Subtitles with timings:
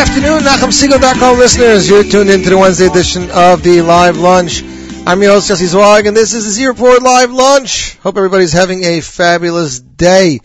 [0.00, 1.86] afternoon, NachumSegal.com listeners.
[1.86, 4.62] You're tuned into the Wednesday edition of the Live Lunch.
[5.06, 7.98] I'm your host, Jesse Zwag, and this is the Z Report Live Lunch.
[7.98, 10.40] Hope everybody's having a fabulous day.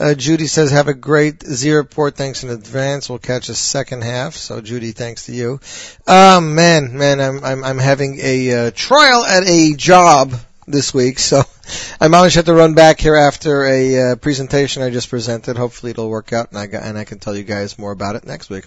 [0.00, 2.16] Uh, Judy says, have a great Z Report.
[2.16, 3.08] Thanks in advance.
[3.08, 4.34] We'll catch a second half.
[4.34, 5.60] So, Judy, thanks to you.
[6.08, 10.34] Um, man, man, I'm, I'm, I'm having a uh, trial at a job
[10.66, 11.18] this week.
[11.18, 11.42] So,
[12.00, 15.56] I to have to run back here after a uh, presentation I just presented.
[15.56, 18.16] Hopefully it'll work out and I got, and I can tell you guys more about
[18.16, 18.64] it next week.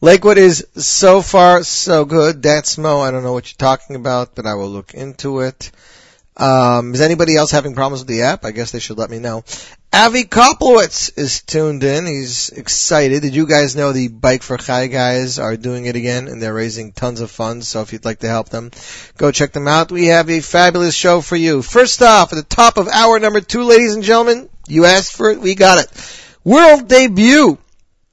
[0.00, 2.42] Lakewood is so far so good.
[2.42, 3.00] That's Mo.
[3.00, 5.70] I don't know what you're talking about, but I will look into it.
[6.36, 8.44] Um, is anybody else having problems with the app?
[8.44, 9.44] I guess they should let me know.
[9.96, 12.04] Avi Koplowitz is tuned in.
[12.04, 13.22] He's excited.
[13.22, 16.52] Did you guys know the Bike for Chai guys are doing it again and they're
[16.52, 17.66] raising tons of funds?
[17.66, 18.72] So if you'd like to help them,
[19.16, 19.90] go check them out.
[19.90, 21.62] We have a fabulous show for you.
[21.62, 25.30] First off, at the top of hour number two, ladies and gentlemen, you asked for
[25.30, 25.90] it, we got it.
[26.44, 27.56] World debut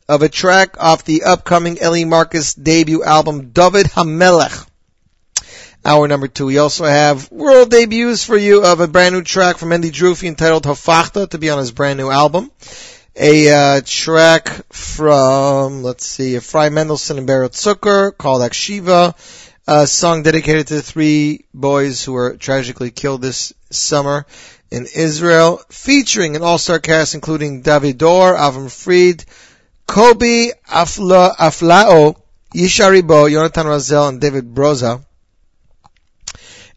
[0.08, 4.70] of a track off the upcoming Eli Marcus debut album, David Hamelech.
[5.86, 6.46] Hour number two.
[6.46, 10.30] We also have world debuts for you of a brand new track from Mendy Jerufi
[10.30, 12.52] entitled Hafachta to be on his brand new album.
[13.18, 19.14] A uh, track from, let's see, Fry Mendelssohn and Barrett Zucker called Akshiva.
[19.68, 24.26] A song dedicated to the three boys who were tragically killed this summer
[24.72, 29.26] in Israel, featuring an all-star cast including David D'Or, Avram Fried,
[29.86, 32.16] Kobi Afla, Aflalo,
[32.56, 35.04] Yisharibo, Jonathan Razel, and David Broza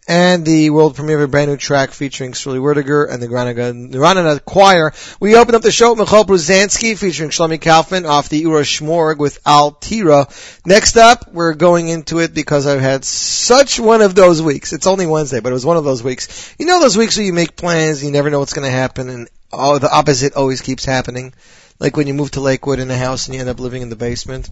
[0.09, 4.45] and the world premiere of a brand new track featuring Sruly Werdyger and the Neranena
[4.45, 4.93] Choir.
[5.19, 9.19] We open up the show with Michal Bruzanski featuring Shlomi Kaufman off the Ura Shmorg
[9.19, 10.29] with Al Tira.
[10.65, 14.73] Next up, we're going into it because I've had such one of those weeks.
[14.73, 16.55] It's only Wednesday, but it was one of those weeks.
[16.59, 19.09] You know those weeks where you make plans, you never know what's going to happen,
[19.09, 21.35] and oh, the opposite always keeps happening.
[21.81, 23.91] Like when you move to Lakewood in a house and you end up living in
[23.91, 24.49] the basement.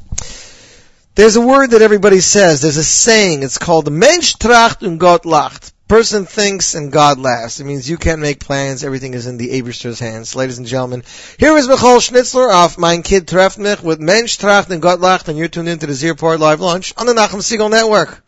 [1.16, 2.60] There's a word that everybody says.
[2.60, 3.44] There's a saying.
[3.44, 5.70] It's called Mensch tracht und Gott lacht.
[5.86, 7.60] Person thinks and God laughs.
[7.60, 8.82] It means you can't make plans.
[8.82, 10.34] Everything is in the Eberster's hands.
[10.34, 11.04] Ladies and gentlemen,
[11.38, 15.28] here is Michal Schnitzler off Mein Kid Treff mich with Mensch tracht und Gott lacht
[15.28, 18.23] and you're tuned into the Z Report Live Lunch on the Nachum Segal Network.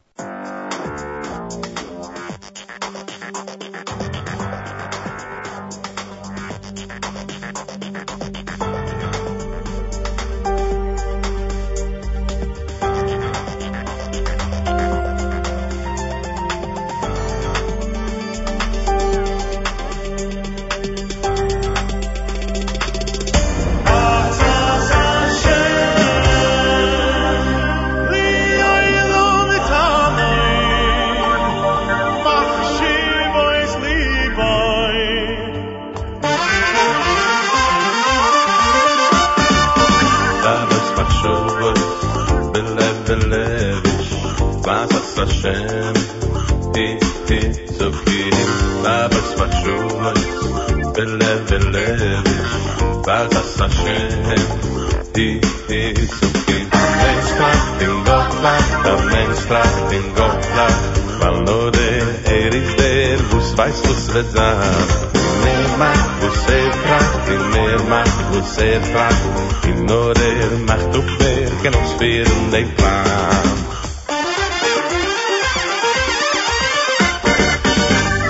[65.46, 68.02] nema du se frag, di Mirma,
[68.32, 69.16] du se frag,
[69.62, 73.56] di Norer, mach du fer, ken uns fer in dein Plan.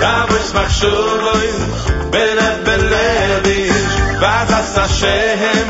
[0.01, 1.47] Davos mach shuvoy,
[2.13, 5.69] ben et beledish, vaz as a shehem,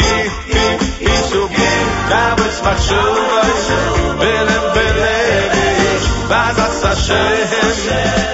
[0.00, 0.14] hi,
[0.52, 0.66] hi,
[1.04, 1.76] hi, shuvoy.
[2.12, 3.52] Davos mach shuvoy,
[4.20, 7.72] ben et beledish, vaz as shehem,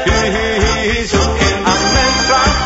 [0.06, 0.49] hi, hi,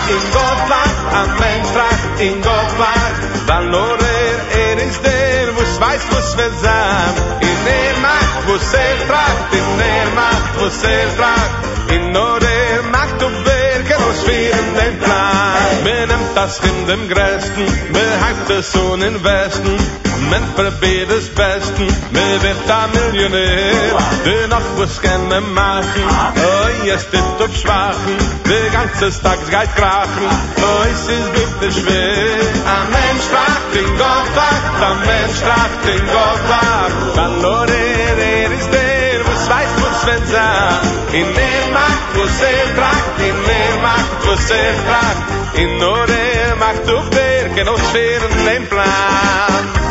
[0.09, 3.13] ingoldbaar aan mijn vraag ingoldbaar.
[3.47, 7.15] Valoré eres del, vos vais vos vezam.
[7.41, 8.17] Inerma,
[8.47, 11.51] você traz, é inerma, você traz,
[11.89, 12.64] é inoré.
[16.45, 17.65] Das in dem Grästen,
[17.95, 19.77] mir heibt es so in Westen,
[20.31, 21.87] men probeert es Besten,
[22.17, 23.97] mir wird da Millionär,
[24.27, 26.05] der noch was gerne machen,
[26.51, 28.19] oh, jetzt ist auf Schwachen,
[28.51, 30.29] der ganze Tag geht krachen,
[30.69, 32.41] oh, es ist bitte schwer,
[32.75, 33.65] ein Mensch macht
[34.91, 36.89] am Mensch tracht in Gott war.
[37.15, 40.81] Verloren er ist der, was weiß was wenn sein.
[41.13, 45.25] In er macht was er tracht, in er macht was er tracht.
[45.55, 46.34] In nur er
[46.65, 49.84] macht doch der Genosphären den Plan.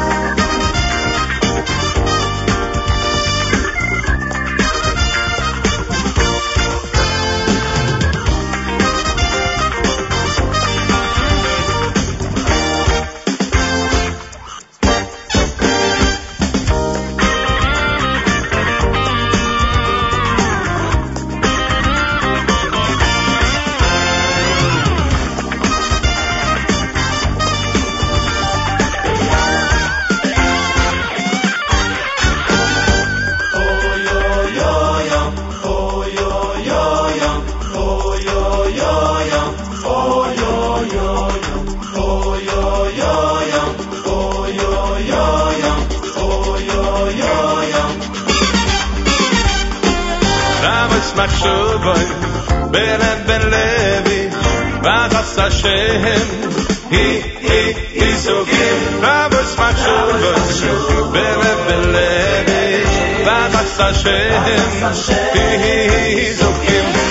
[55.64, 56.04] Hashem,
[56.92, 62.84] Hi, Hi, Isogim, Ramos Machuboy, Belen Ben Levi,
[63.24, 64.58] Vazas Hashem, Hi,
[65.64, 66.94] Hi, Isogim.
[66.94, 67.03] Der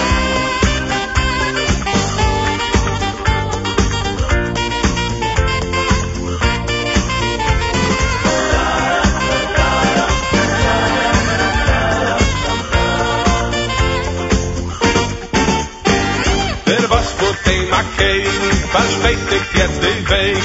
[20.12, 20.42] weg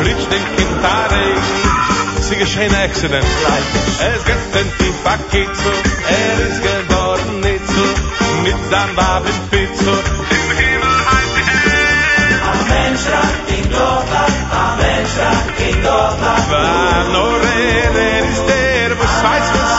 [0.00, 1.40] Glitscht den Kind da rein
[2.20, 3.26] Sie geschehen Exzident
[4.10, 5.72] Es geht in die Bakitzu
[6.20, 7.86] Er ist geworden nicht so
[8.46, 9.94] Mit seinem Waben Pizzu.
[10.36, 12.94] Im Himmel heim die Hände Ein
[13.56, 14.24] in Gotha
[15.68, 15.84] in
[16.50, 19.74] War nur er, er ist der Was weiß, was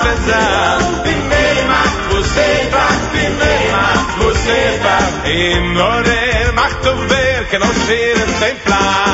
[1.04, 3.86] Bin Mema, wo seht man Bin Mema,
[4.20, 4.84] wo seht
[5.26, 6.04] In nur
[6.54, 9.05] macht du wer Genau schwer in dein Plan.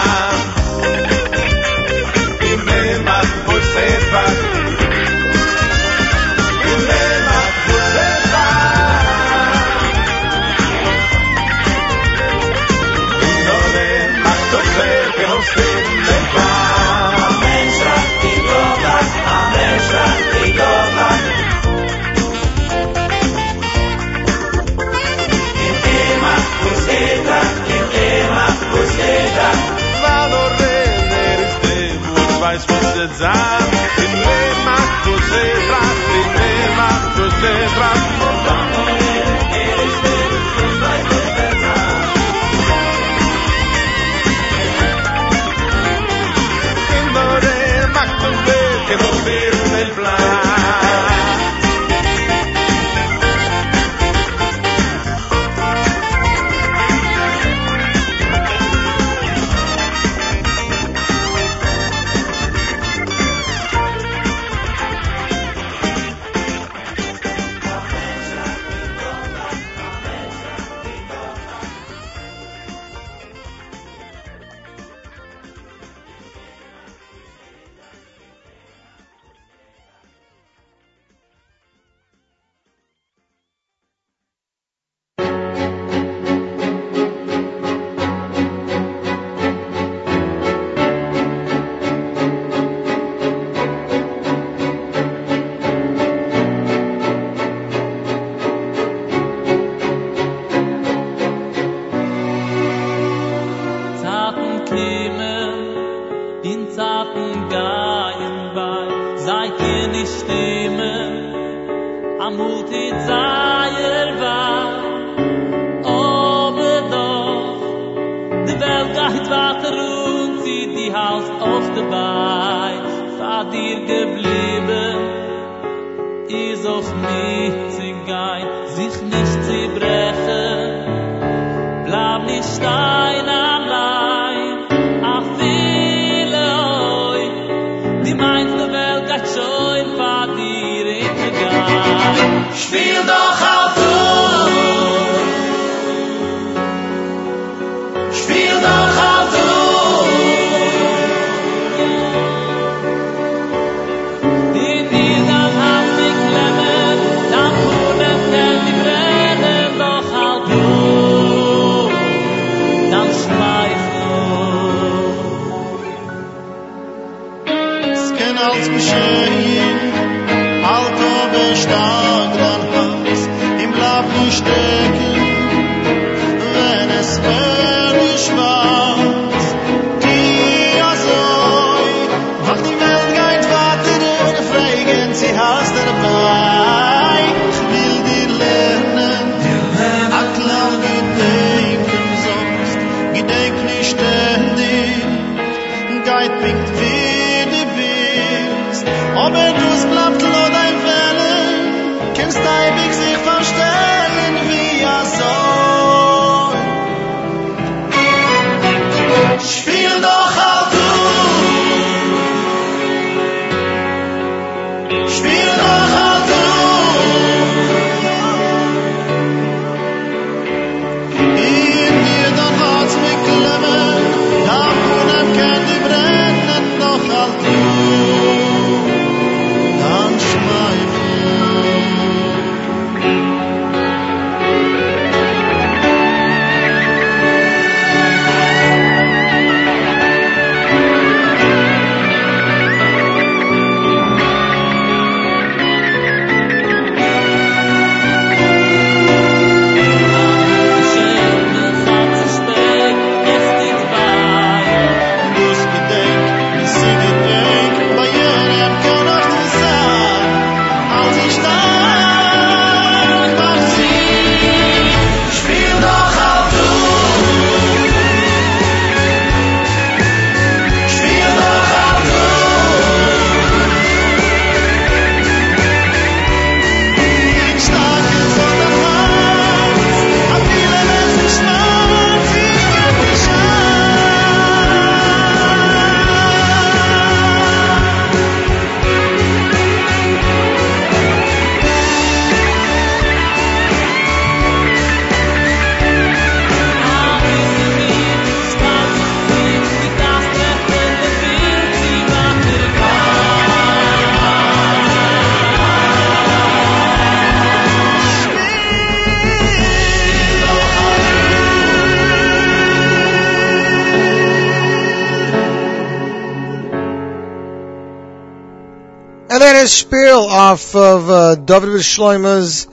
[319.62, 322.66] A spiel off of uh, David Shloima's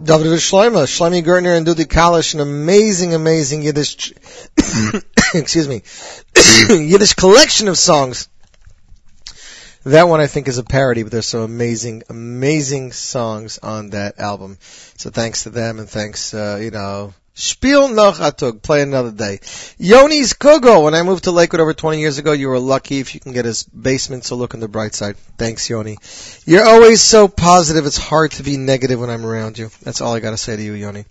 [0.00, 4.12] David Shloima, Shlomi Gertner and Dudi Kalish, an amazing, amazing Yiddish,
[5.34, 5.82] excuse me,
[6.70, 8.28] Yiddish collection of songs.
[9.84, 14.20] That one I think is a parody, but there's some amazing, amazing songs on that
[14.20, 14.56] album.
[14.96, 19.40] So thanks to them and thanks, uh, you know, Spiel noch atug, play another day.
[19.78, 23.14] Yoni's Kugo, when I moved to Lakewood over 20 years ago, you were lucky if
[23.14, 25.16] you can get his basement, so look on the bright side.
[25.38, 25.96] Thanks, Yoni.
[26.44, 29.70] You're always so positive, it's hard to be negative when I'm around you.
[29.82, 31.04] That's all I gotta say to you, Yoni.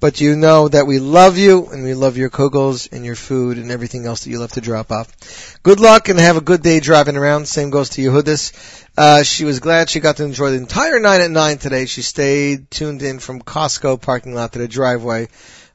[0.00, 3.58] But you know that we love you, and we love your kugels and your food
[3.58, 5.58] and everything else that you love to drop off.
[5.62, 7.46] Good luck and have a good day driving around.
[7.46, 8.86] Same goes to Yehudis.
[8.96, 11.84] Uh, she was glad she got to enjoy the entire night at 9 today.
[11.84, 15.28] She stayed tuned in from Costco parking lot to the driveway,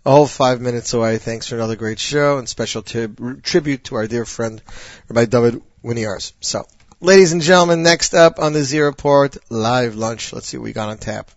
[0.04, 1.20] a whole five minutes away.
[1.20, 4.60] Thanks for another great show and special tribute to our dear friend,
[5.08, 6.34] Rabbi David Winiarz.
[6.40, 6.66] So,
[7.00, 10.34] ladies and gentlemen, next up on the Z Report live lunch.
[10.34, 11.30] Let's see what we got on tap.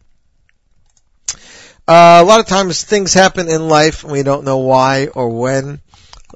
[1.88, 5.30] Uh, a lot of times things happen in life and we don't know why or
[5.30, 5.80] when.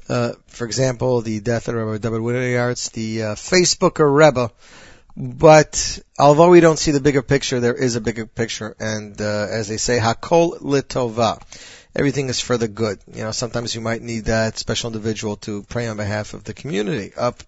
[0.09, 4.51] Uh, for example, the death of Rabbi David Winiarz, the uh, Facebooker Rebbe.
[5.15, 9.47] But although we don't see the bigger picture, there is a bigger picture, and uh,
[9.51, 11.43] as they say, hakol litova.
[11.95, 13.01] Everything is for the good.
[13.13, 16.55] You know, sometimes you might need that special individual to pray on behalf of the
[16.55, 17.43] community up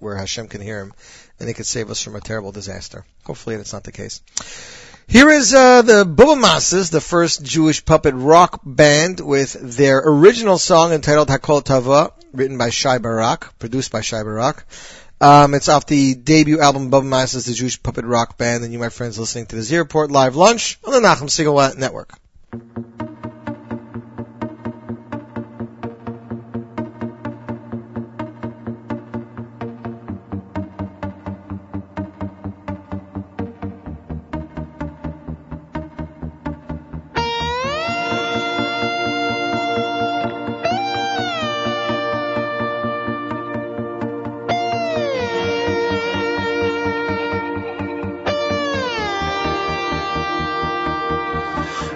[0.00, 0.92] where Hashem can hear him,
[1.40, 3.06] and he could save us from a terrible disaster.
[3.24, 4.20] Hopefully, that's not the case.
[5.10, 10.58] Here is uh, the Bubba Masses, the first Jewish puppet rock band, with their original
[10.58, 14.66] song entitled Hakol Tava, written by Shai Barak, produced by Shai Barak.
[15.18, 18.78] Um, it's off the debut album Bubba Masses, the Jewish puppet rock band, and you,
[18.78, 22.12] my friends, listening to the Z Report Live Lunch on the Nachum Segal Network.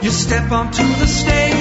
[0.02, 1.51] You step onto the stage,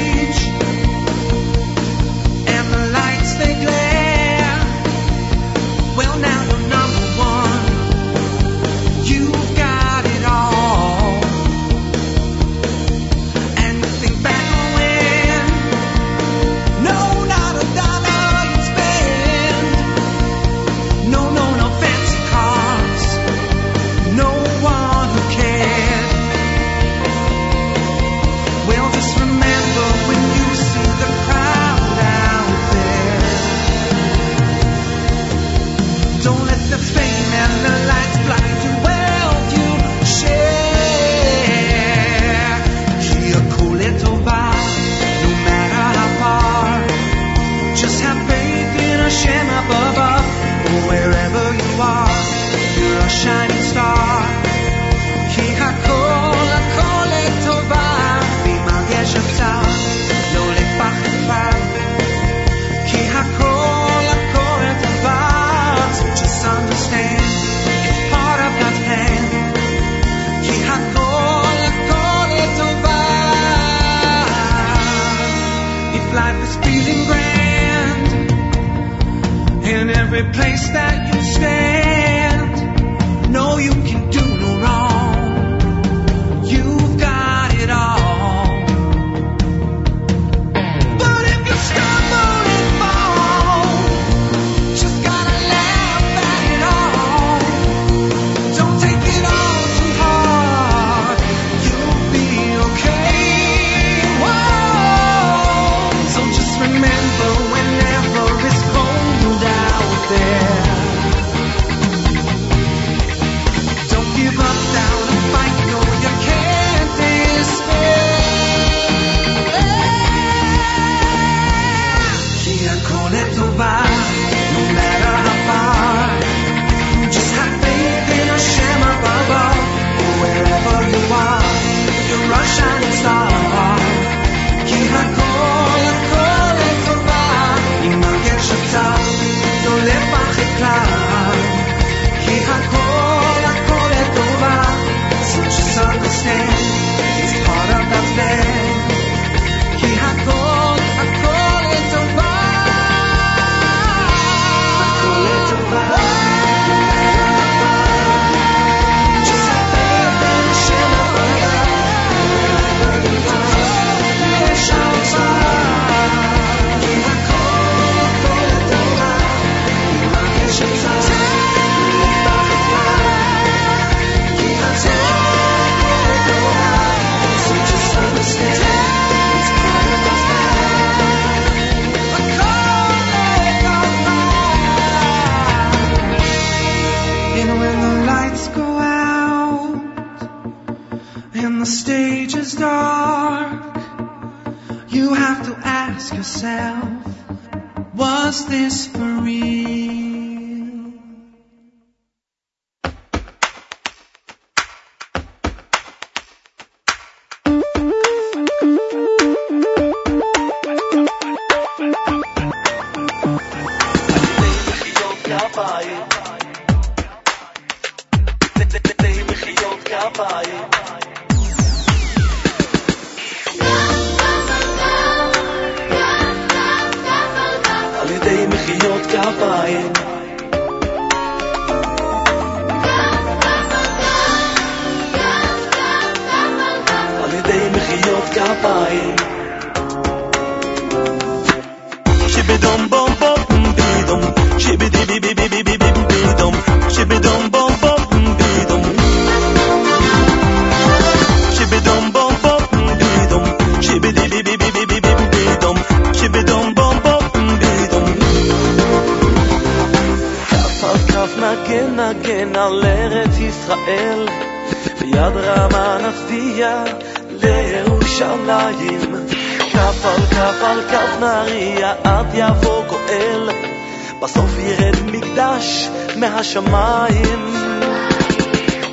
[276.51, 277.53] השמיים.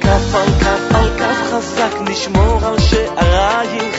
[0.01, 3.97] כף על כף על כף חזק נשמור על שערייך,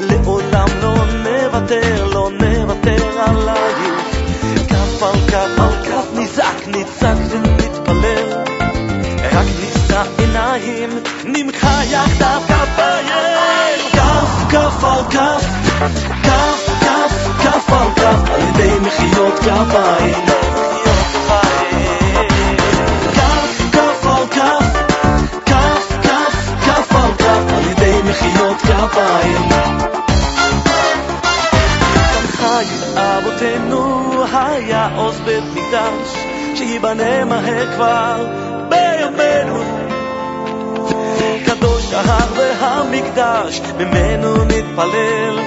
[0.00, 3.94] לעולם לא נוותר, לא נוותר עלייך.
[4.68, 8.44] כף על כף על כף נזעק, נצעק ונתפלל,
[9.32, 10.90] רק נישא עיניים,
[11.24, 13.90] נמחה יחדיו כפיים.
[13.92, 15.44] כף כף על כף,
[16.22, 20.31] כף כף כף על כף, על ידי מחיאות כפיים.
[43.52, 45.38] הקדוש, ממנו מתפלל.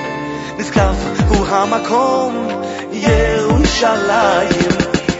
[0.58, 0.96] נזקף
[1.28, 2.48] הוא המקום,
[2.92, 4.70] ירושלים.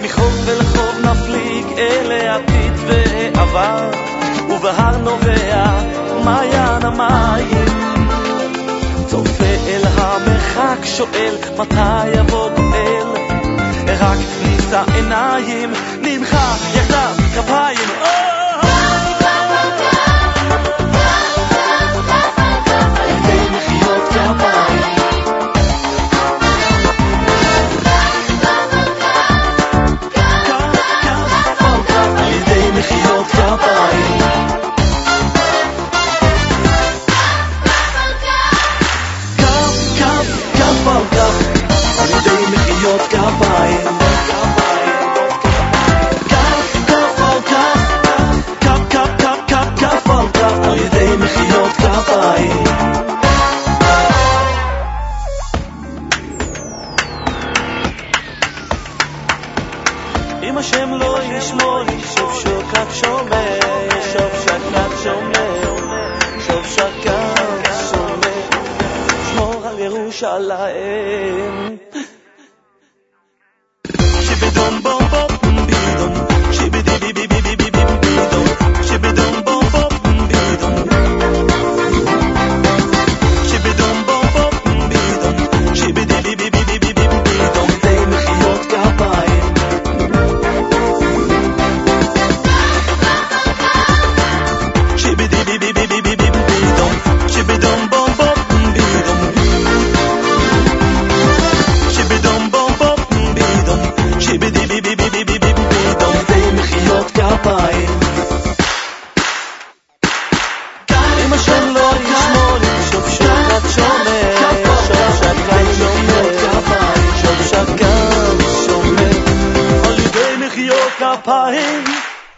[0.04, 3.90] מחוב ולחוב נפליג אל העתיד והעבר,
[4.50, 5.66] ובהר נובע
[6.24, 7.66] מעיין המים.
[9.08, 13.08] צופה אל המרחק, שואל מתי יבוא גואל.
[14.00, 18.05] רק נישא עיניים, נמחה יחדיו כפיים.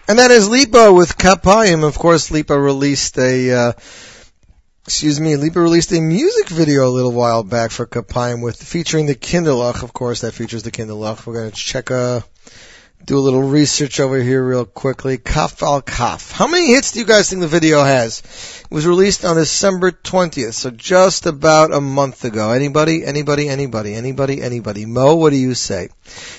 [0.09, 1.83] And that is Lipa with Kapayim.
[1.83, 3.73] Of course, Lipa released a, uh,
[4.85, 9.05] excuse me, Lipa released a music video a little while back for Kapayim with featuring
[9.05, 9.83] the Kinderlach.
[9.83, 11.25] Of course, that features the Kinderlach.
[11.25, 12.21] We're going to check uh
[13.07, 15.17] do a little research over here real quickly.
[15.17, 16.33] Kaf al Kaf.
[16.33, 18.19] How many hits do you guys think the video has?
[18.69, 22.51] It was released on December 20th, so just about a month ago.
[22.51, 23.05] Anybody?
[23.05, 23.47] Anybody?
[23.47, 23.93] Anybody?
[23.93, 24.41] Anybody?
[24.41, 24.85] Anybody?
[24.85, 25.87] Mo, what do you say?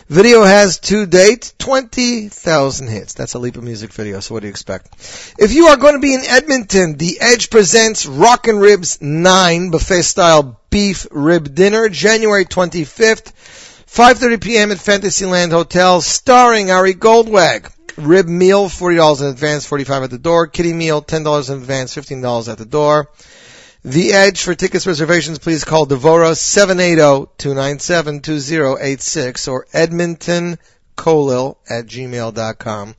[0.09, 3.15] Video has to date 20,000 hits.
[3.15, 4.93] That's a Lipa music video, so what do you expect?
[5.39, 9.71] If you are going to be in Edmonton, The Edge presents Rock and Ribs 9
[9.71, 13.33] buffet style beef rib dinner, January 25th,
[13.89, 14.71] 5.30 p.m.
[14.71, 17.73] at Fantasyland Hotel, starring Ari Goldwag.
[17.97, 20.47] Rib meal, $40 in advance, 45 at the door.
[20.47, 23.11] Kitty meal, $10 in advance, $15 at the door.
[23.83, 26.35] The Edge for tickets reservations, please call Devora
[27.39, 30.59] 780-297-2086 or Edmonton
[30.97, 32.95] Kollel at gmail.com.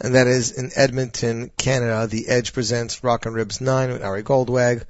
[0.00, 2.06] And that is in Edmonton, Canada.
[2.06, 4.84] The Edge presents Rock and Ribs 9 with Ari Goldwag.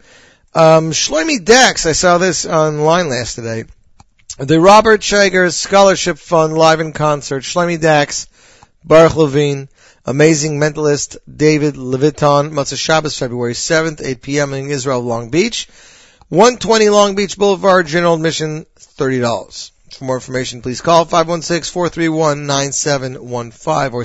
[0.54, 3.64] Um, Shloimi Dachs, I saw this online last today.
[4.38, 7.42] The Robert Chager Scholarship Fund live in concert.
[7.42, 8.28] Shloimi Dachs,
[8.84, 9.68] Baruch Levine,
[10.06, 14.54] Amazing Mentalist David Leviton, Motzei Shabbos, February 7th, 8 p.m.
[14.54, 15.68] in Israel, Long Beach.
[16.28, 19.72] 120 Long Beach Boulevard, general admission, $30.
[19.94, 24.04] For more information, please call 516-431-9715 or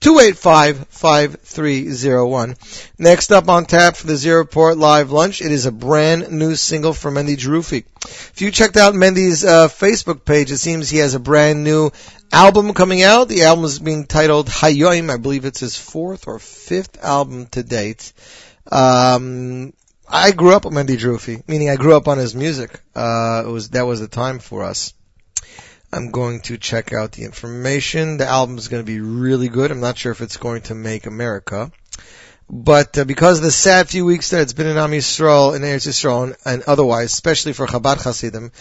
[0.00, 2.92] 646-285-5301.
[2.98, 6.54] Next up on tap for the Z Report Live Lunch, it is a brand new
[6.54, 7.84] single from Mendy Jerufi.
[8.04, 11.90] If you checked out Mendy's uh, Facebook page, it seems he has a brand new
[12.30, 13.28] album coming out.
[13.28, 15.10] The album is being titled Hayoim.
[15.10, 18.12] I believe it's his fourth or fifth album to date.
[18.70, 19.72] Um,
[20.08, 22.78] I grew up with Mendy Jerufi, meaning I grew up on his music.
[22.94, 24.92] Uh, it was, that was the time for us.
[25.96, 28.18] I'm going to check out the information.
[28.18, 29.70] The album is going to be really good.
[29.70, 31.72] I'm not sure if it's going to make America.
[32.50, 35.62] But uh, because of the sad few weeks that it's been in Am Yisrael, in
[35.62, 38.52] Eretz Yisrael, and, and otherwise, especially for Chabad Hasidim,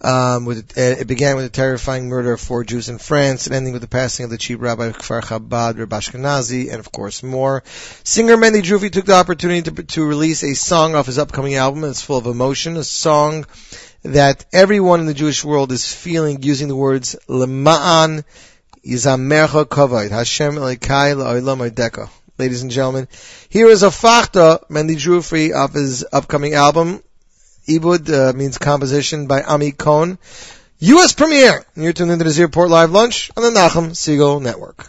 [0.00, 3.54] um, with, uh, it began with the terrifying murder of four Jews in France, and
[3.54, 6.90] ending with the passing of the chief rabbi of Kfar Chabad, Reb Ashkenazi, and of
[6.90, 7.62] course more.
[8.02, 11.84] Singer Mendy Jerufi took the opportunity to, to release a song off his upcoming album.
[11.84, 13.46] It's full of emotion, a song
[14.02, 18.24] that everyone in the Jewish world is feeling using the words Lema'an
[18.84, 22.08] Yizamercha Kavod, Hashem Elikai La'olam Oideka.
[22.38, 23.08] Ladies and gentlemen,
[23.50, 27.02] here is Hafachta Mendy Jerufi of his upcoming album.
[27.68, 30.18] Ibud uh, means composition by Ami Cohn.
[30.78, 31.12] U.S.
[31.12, 31.62] premiere.
[31.76, 34.88] You're tuned into the Z Report Live Lunch on the Nachum Segal Network.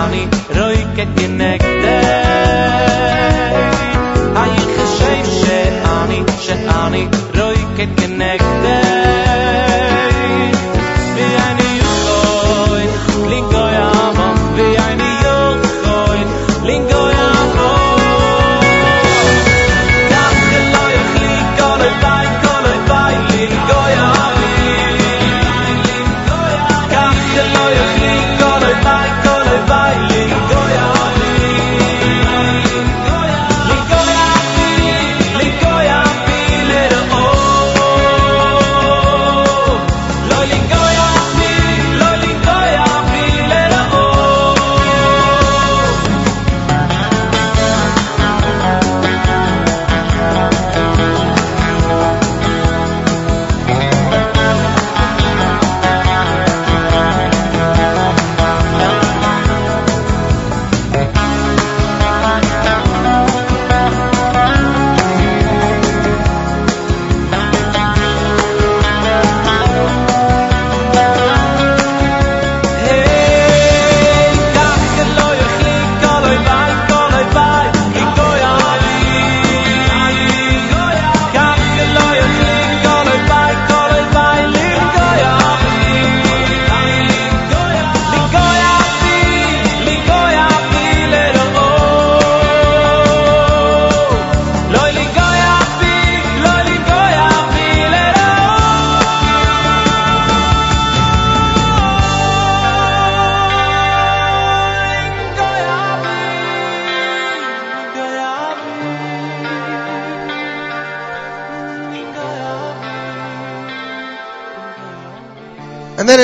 [0.00, 2.06] שאני רויקה כנגדי
[4.36, 7.19] היי כשם שאני, שאני רויקה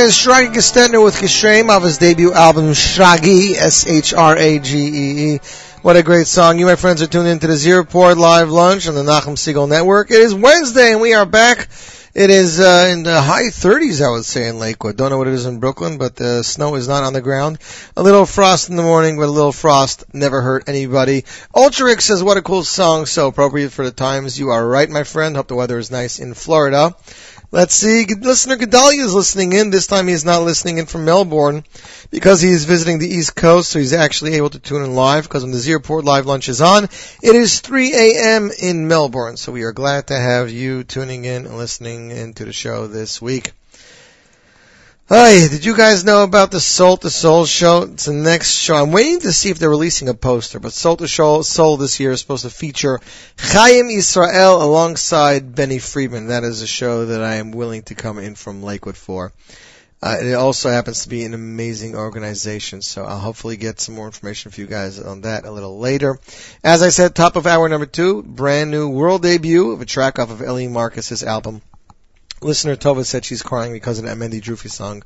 [0.07, 5.39] And then is Shragee Gestetner with Kishrem of his debut album Shragi, S-H-R-A-G-E-E.
[5.81, 6.59] What a great song.
[6.59, 9.67] You, my friends, are tuned into the Z Report Live Lunch on the Nachum Segal
[9.67, 10.09] Network.
[10.09, 11.67] It is Wednesday and we are back.
[12.15, 14.95] It is uh, in the high 30s, I would say, in Lakewood.
[14.95, 17.59] Don't know what it is in Brooklyn, but the snow is not on the ground.
[17.97, 21.23] A little frost in the morning, but a little frost never hurt anybody.
[21.53, 24.39] Ultrix says, what a cool song, so appropriate for the times.
[24.39, 25.35] You are right, my friend.
[25.35, 26.95] Hope the weather is nice in Florida.
[27.49, 28.05] Let's see.
[28.05, 29.69] Listener Gedalia is listening in.
[29.69, 31.63] This time he's not listening in from Melbourne
[32.11, 35.43] because he's visiting the East Coast, so he's actually able to tune in live because
[35.43, 38.51] when the Z Report Live Lunch is on, it is 3 a.m.
[38.61, 39.37] in Melbourne.
[39.37, 43.21] So we are glad to have you tuning in and listening into the show this
[43.21, 43.53] week.
[45.09, 47.83] Hi, did you guys know about the Soul to Soul show?
[47.83, 48.75] It's the next show.
[48.75, 52.01] I'm waiting to see if they're releasing a poster, but Soul to Soul, Soul this
[52.01, 52.99] year is supposed to feature
[53.39, 56.27] Chaim Israel alongside Benny Friedman.
[56.27, 59.31] That is a show that I am willing to come in from Lakewood for.
[60.03, 64.07] Uh, it also happens to be an amazing organization, so I'll hopefully get some more
[64.07, 66.19] information for you guys on that a little later.
[66.65, 70.19] As I said, top of hour number two, brand new world debut of a track
[70.19, 71.61] off of Eli Marcus's album.
[72.41, 75.03] Listener Tova said she's crying because of that Mendy Jerufi song.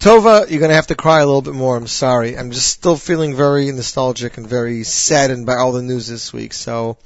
[0.00, 1.76] Tova, you're going to have to cry a little bit more.
[1.76, 2.36] I'm sorry.
[2.36, 6.52] I'm just still feeling very nostalgic and very saddened by all the news this week.
[6.52, 6.98] So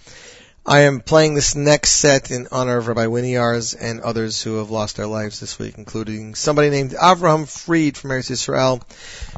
[0.67, 4.71] I am playing this next set in honor of Rabbi Winiarz and others who have
[4.71, 8.83] lost their lives this week, including somebody named Avraham Fried from Eretz Yisrael.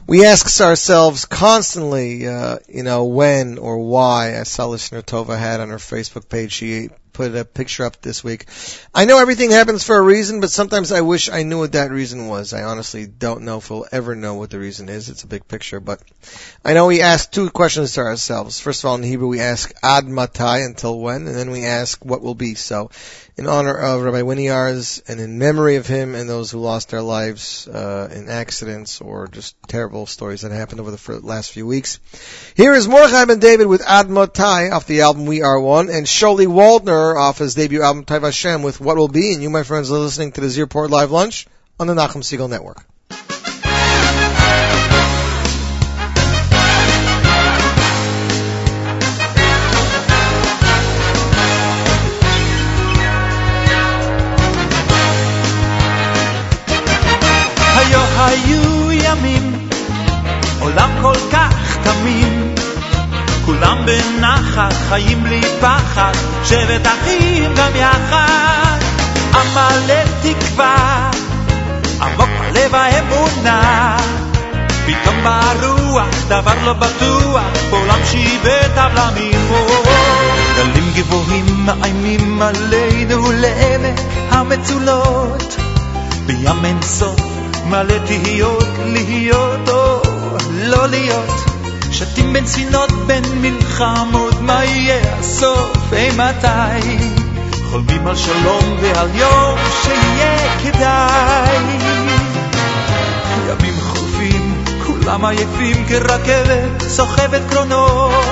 [0.06, 4.42] We ask ourselves constantly, uh, you know, when or why.
[4.44, 6.52] Saw listener Tova had on her Facebook page.
[6.52, 8.46] She put a picture up this week.
[8.94, 11.90] I know everything happens for a reason, but sometimes I wish I knew what that
[11.90, 12.52] reason was.
[12.52, 15.08] I honestly don't know if we'll ever know what the reason is.
[15.08, 16.00] It's a big picture, but
[16.64, 18.60] I know we ask two questions to ourselves.
[18.60, 22.04] First of all, in Hebrew, we ask ad matai, until when, and then we ask
[22.04, 22.54] what will be.
[22.54, 22.90] So,
[23.36, 27.00] in honor of Rabbi Winiarz and in memory of him and those who lost their
[27.00, 31.98] lives uh, in accidents or just terrible stories that happened over the last few weeks.
[32.54, 36.06] Here is Mordechai Ben David with Ad Matai off the album We Are One, and
[36.06, 39.32] Sholi Waldner off his debut album Taiv Hashem with What Will Be.
[39.32, 41.46] And you, my friends, are listening to the Z Report Live Lunch
[41.80, 42.84] on the Nachum Segal Network.
[63.84, 66.12] בנחת, חיים בלי פחד,
[66.44, 68.78] שבט אחים גם יחד,
[69.34, 71.10] עמלק תקווה,
[72.00, 73.96] עמוק בלב האמונה,
[74.86, 79.48] פתאום ברוח, דבר לא בטוח, בעולם שיבט עולמים,
[80.56, 85.56] גלים גבוהים מאיימים עלינו לעמק המצולות.
[86.26, 87.20] בים אין סוף,
[87.66, 90.02] מלא תהיות, להיות או
[90.52, 91.61] לא להיות.
[91.92, 96.98] שתים בין שנאות, בין מלחמות, מה יהיה הסוף, אימתי?
[97.70, 101.56] חולמים על שלום ועל יום שיהיה כדאי.
[103.48, 108.24] ימים חולפים, כולם עייפים כרכבת, סוחבת קרונות.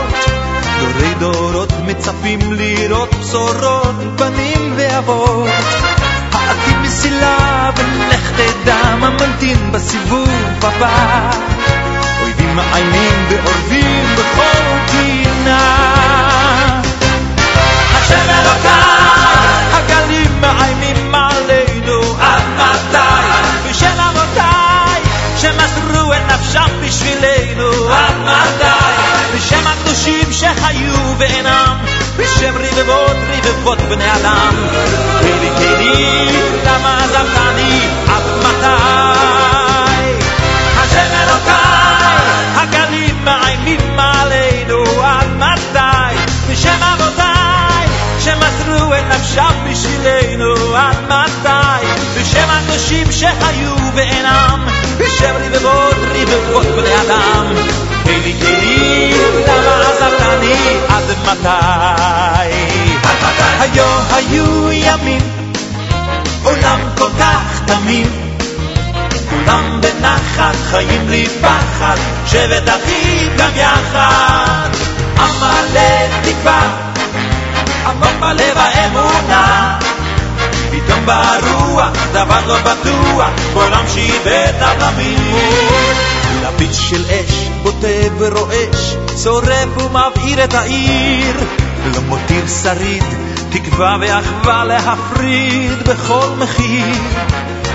[0.80, 5.48] דורי דורות מצפים לראות בשורות, בנים ואבות.
[6.32, 10.28] העתיד מסילה ולך תדע מה ממתין בסיבוב
[10.62, 11.59] הבא.
[12.55, 15.76] מאיימים ואורבים בכל פינה.
[17.94, 23.70] השם אלוקיי, הגלים מאיימים עלינו עד מתי?
[23.70, 25.03] בשל אבותיי,
[25.36, 29.36] שמסרו את נפשם בשבילנו עד מתי?
[29.36, 31.76] בשם הקדושים שחיו ואינם,
[32.16, 34.55] בשם רבבות רבבות בני אדם.
[35.20, 36.28] קהילי קהילי,
[36.64, 39.09] למה עזבתני עד מתי?
[49.20, 51.86] נפשם בשבילנו עד מתי?
[52.16, 54.66] בשם הקדושים שחיו ואינם,
[54.98, 57.46] בשם רבבות רבבות בני אדם.
[58.04, 59.12] קהילי קהילי,
[59.46, 61.48] למה עזבתני עד מתי?
[63.60, 65.22] היו היו ימים,
[66.42, 68.06] עולם כל כך תמים.
[69.30, 71.96] כולם בנחת, חיים בלי פחד,
[72.26, 74.68] שבט אחים גם יחד.
[75.18, 76.90] עמלק תקווה,
[77.91, 79.78] עמוק בלב האמונה.
[80.70, 85.36] פתאום ברוח, דבר לא בטוח, בעולם שאיבד עולמים.
[86.43, 87.86] לפיד של אש, בוטה
[88.18, 91.36] ורועש, שורף ומבעיר את העיר,
[91.95, 93.05] לא מותיר שריד,
[93.51, 96.97] תקווה ואחווה להפריד בכל מחיר.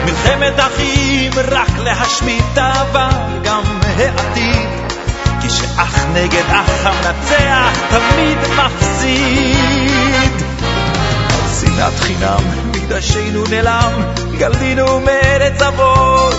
[0.06, 3.10] מלחמת אחים רק להשמיד אבל
[3.44, 4.65] גם העתיד
[5.48, 9.96] כשאח נגד אח המנצח תמיד מפסיד.
[11.60, 12.44] שנאת חינם
[12.76, 13.92] מקדשנו נעלם
[14.38, 16.36] גלינו מארץ אבות.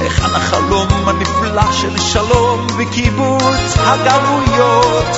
[0.00, 5.16] היכן החלום הנפלא של שלום וקיבוץ הגלויות.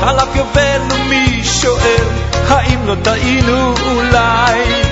[0.00, 2.08] חלף יובל ומי שואל
[2.48, 4.82] האם לא טעינו אולי?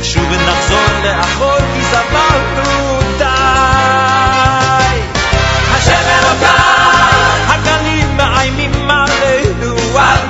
[0.00, 3.31] נשוב ונחזור לאחור כי סבלנו די.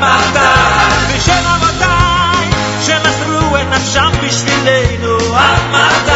[0.03, 1.15] מתי?
[1.15, 2.51] בשם אבותיי,
[2.81, 5.17] שמסרו את נפשם בשבילנו
[5.71, 6.13] מתי?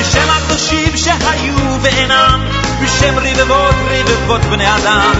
[0.00, 2.40] בשם הקדושים שהיו ואינם,
[2.82, 5.12] בשם רבבות רבבות בני אדם.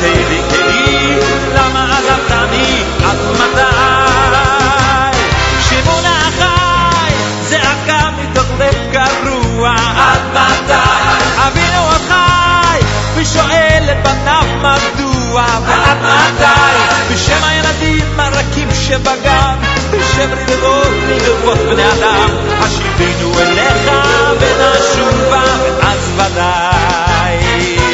[0.00, 1.16] קהילי קהילי,
[1.54, 3.88] למה עזבתני עד מתי?
[5.68, 10.74] שמעון החי, זעקה מתוך לב גרוע עד מתי?
[11.46, 12.80] אבינו החי,
[13.14, 16.57] ושואל את בניו מדוע ועד מתי?
[17.28, 19.56] בשם הילדים הרכים שבגן,
[19.90, 23.90] בשם רבבות רבבות בני אדם, השיבנו אליך
[24.40, 25.42] ונשובה
[25.80, 27.87] עד ודאי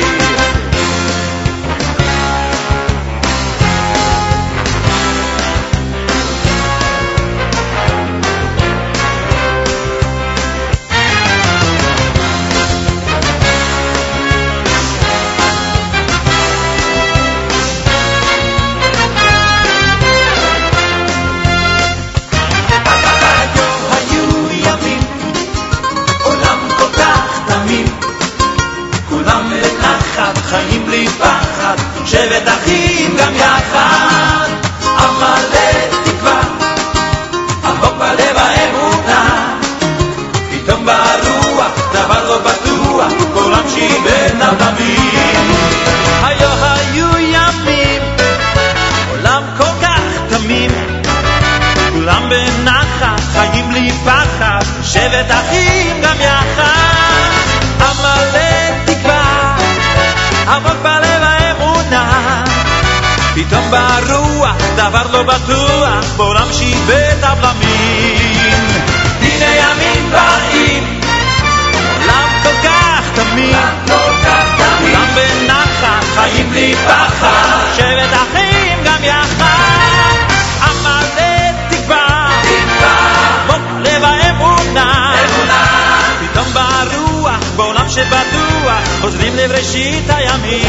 [88.14, 90.66] בעולם שבטוח, חוזרים לבראשית הימים.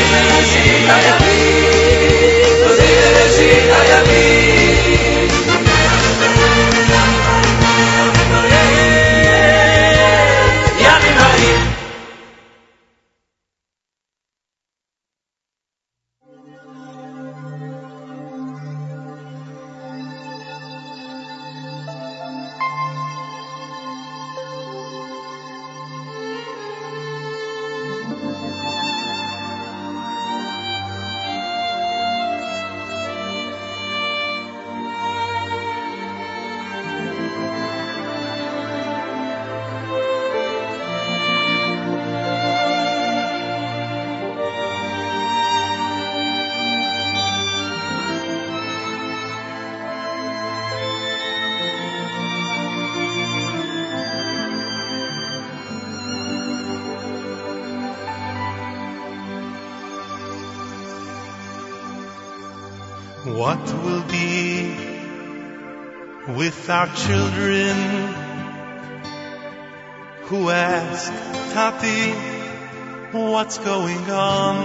[63.26, 64.70] What will be
[66.28, 67.76] with our children
[70.26, 71.12] who ask,
[71.56, 72.12] Tati,
[73.18, 74.58] what's going on?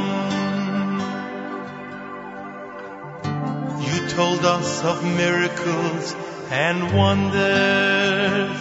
[3.81, 6.15] You told us of miracles
[6.51, 8.61] and wonders,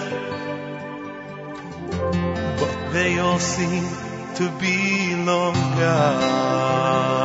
[2.58, 3.84] but they all seem
[4.36, 7.18] to be long gone.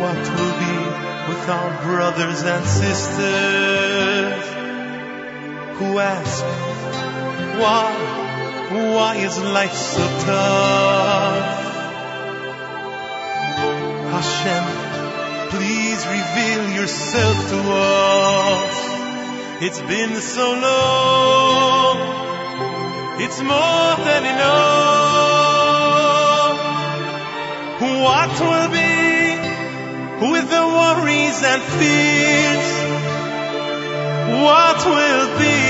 [0.00, 0.76] What will be
[1.28, 4.44] with our brothers and sisters
[5.78, 6.44] who ask,
[7.58, 7.92] why,
[8.94, 11.64] why is life so tough?
[14.14, 14.64] Hashem,
[15.50, 18.76] please reveal yourself to us.
[19.66, 21.96] It's been so long,
[23.20, 25.08] it's more than enough.
[27.80, 28.87] What will be
[30.50, 32.68] the worries and fears?
[34.44, 35.62] What will be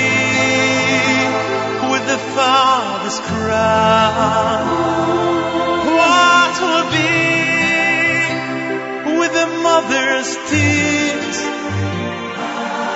[1.90, 4.62] with the father's cry?
[5.98, 7.14] What will be
[9.18, 11.38] with the mother's tears?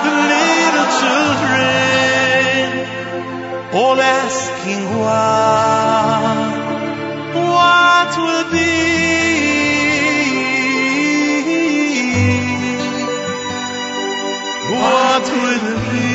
[0.05, 1.73] The little children
[3.75, 6.23] all asking why.
[7.35, 9.22] What will be?
[15.23, 16.09] What will be?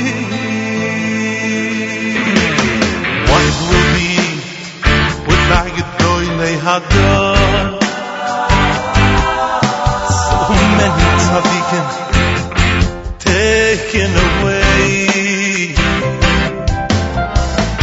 [3.31, 4.11] What will be
[5.27, 7.79] with Nagadoyle Hadar?
[10.11, 11.87] So many tzaddikim
[13.31, 14.91] taken away.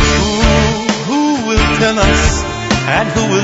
[0.01, 0.13] Who,
[1.09, 2.25] who will tell us
[2.97, 3.44] and who will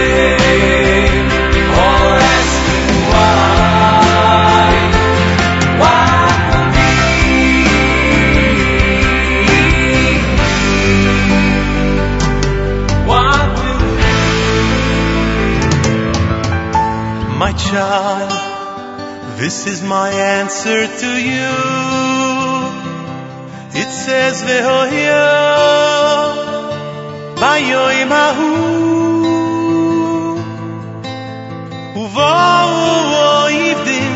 [17.71, 18.31] child,
[19.39, 21.51] this is my answer to you.
[23.81, 25.27] It says Vehoya
[27.43, 28.51] Bayoim Hahu
[32.03, 32.35] Uvo
[33.59, 34.15] Yivdim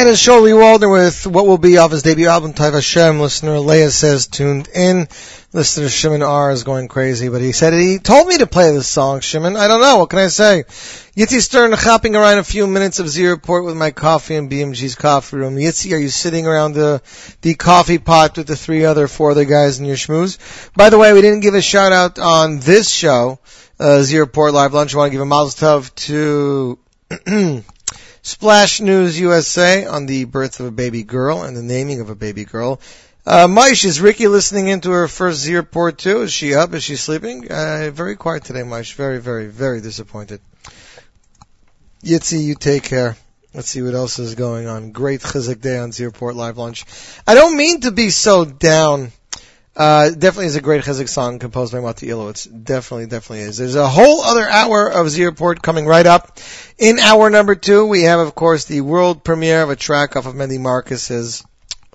[0.09, 3.19] is Shirley Waldner with what will be off his debut album, Taiv Hashem.
[3.19, 5.07] Listener Leah says tuned in.
[5.53, 8.87] Listener Shimon R is going crazy, but he said he told me to play this
[8.87, 9.55] song, Shimon.
[9.55, 9.97] I don't know.
[9.97, 10.63] What can I say?
[11.15, 14.95] Yitzi Stern hopping around a few minutes of Z Report with my coffee in BMG's
[14.95, 15.57] coffee room.
[15.57, 17.03] Yitzi, are you sitting around the,
[17.41, 20.39] the coffee pot with the three other, four other guys in your schmooze?
[20.75, 23.39] By the way, we didn't give a shout out on this show,
[23.79, 24.95] uh, Z Report Live Lunch.
[24.95, 26.79] I want to give a mazel tov to
[28.21, 32.15] Splash News USA on the birth of a baby girl and the naming of a
[32.15, 32.79] baby girl.
[33.25, 36.23] Uh, Maish, is Ricky listening into her first Z Report too?
[36.23, 36.73] Is she up?
[36.73, 37.51] Is she sleeping?
[37.51, 38.93] Uh, very quiet today, Maish.
[38.93, 40.41] Very, very, very disappointed.
[42.03, 43.17] Yitzi, you take care.
[43.53, 44.91] Let's see what else is going on.
[44.91, 46.85] Great Chizik day on Z Report Live Lunch.
[47.25, 49.11] I don't mean to be so down.
[49.79, 52.49] Uh, definitely is a great Chizik song composed by Mati Ilowitz.
[52.65, 53.57] Definitely, definitely is.
[53.57, 56.37] There's a whole other hour of Z Report coming right up.
[56.77, 60.25] In hour number two, we have, of course, the world premiere of a track off
[60.25, 61.45] of Mendy Marcus's,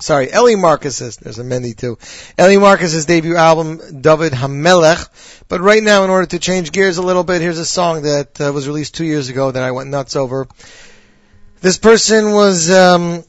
[0.00, 1.98] sorry, Eli Marcus's, there's a Mendy too,
[2.40, 5.42] Eli Marcus's debut album, David Hamelech.
[5.48, 8.40] But right now, in order to change gears a little bit, here's a song that
[8.40, 10.48] uh, was released two years ago that I went nuts over.
[11.60, 13.24] This person was, um,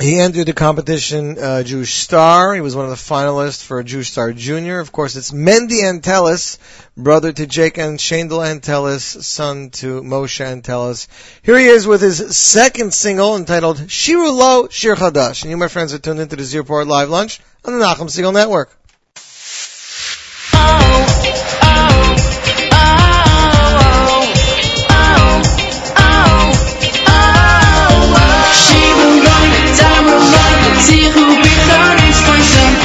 [0.00, 2.52] he entered the competition uh, Jewish Star.
[2.54, 4.80] He was one of the finalists for Jewish Star Junior.
[4.80, 6.58] Of course, it's Mendy Antelis,
[6.96, 11.06] brother to Jake and Shandel Antelis, son to Moshe Antelis.
[11.42, 15.42] Here he is with his second single entitled Shiru Lo Shir Chadash.
[15.42, 18.08] And you, my friends, are tuned into the Z Report Live Lunch on the Nachum
[18.08, 18.76] Segal Network.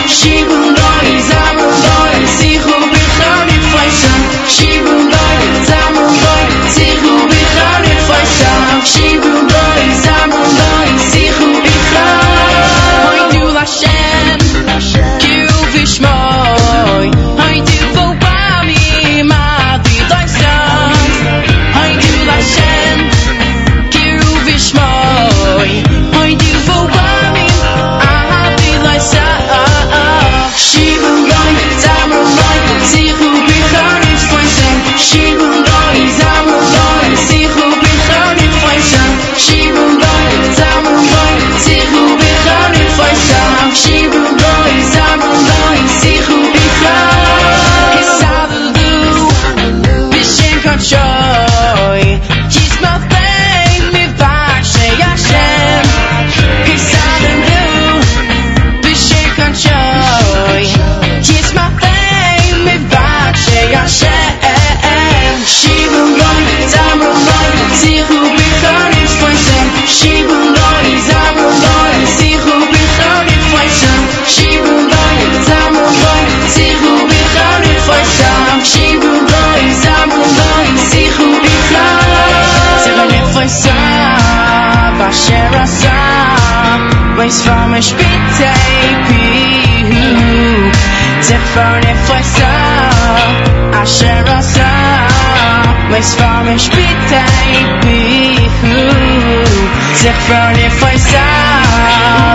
[0.10, 0.50] Hashem,
[87.80, 90.72] Możesz pitej pił
[91.22, 92.52] Dzwonię flesa
[93.82, 94.70] A szerosa
[95.90, 98.94] Mój swamisz pitej pił
[99.96, 101.24] Dzwonię flesa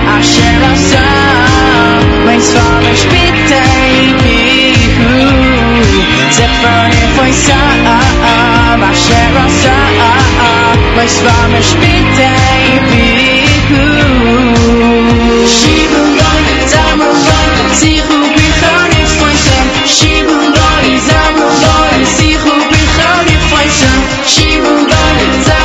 [0.09, 1.05] A szerosa
[2.25, 5.05] Mój swamisz pitej pił
[6.31, 7.61] Dzwonię flesa
[8.83, 9.77] A szerosa
[10.97, 14.04] Mój swamisz pitej pił
[17.85, 22.05] see who we are next to each other she won't bore us i'm on fire
[22.17, 23.69] see who we are reborn
[24.33, 25.64] tonight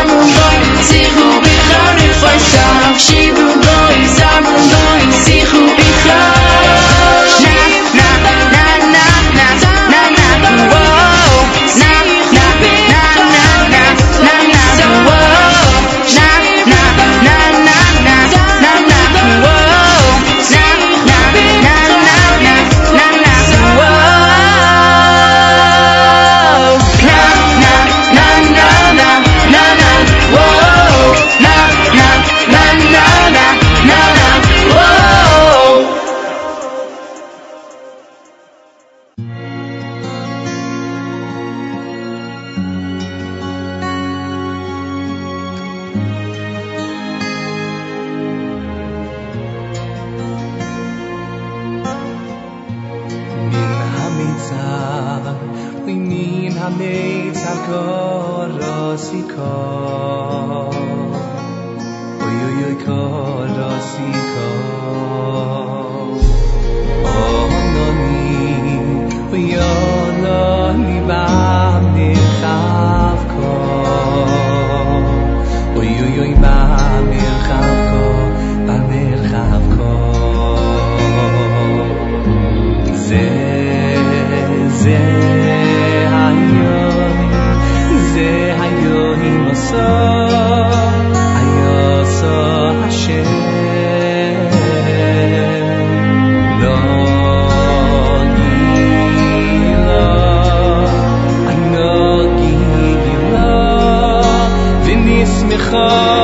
[105.72, 106.19] Alecha.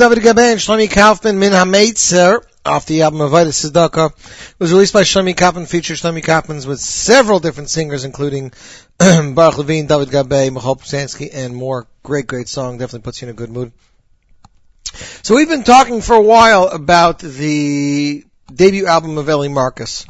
[0.00, 4.10] David Gabe and Shlomi Kaufman, Min HaMeitzer, off the album Avodah Tzedakah.
[4.52, 8.54] It was released by Shlomi Kaufman, features Shlomi Kaufman's with several different singers, including
[8.98, 11.86] Baruch Levine, David Gabe, Michal Psansky, and more.
[12.02, 12.78] Great, great song.
[12.78, 13.72] Definitely puts you in a good mood.
[15.22, 20.06] So we've been talking for a while about the debut album of Eli Marcus.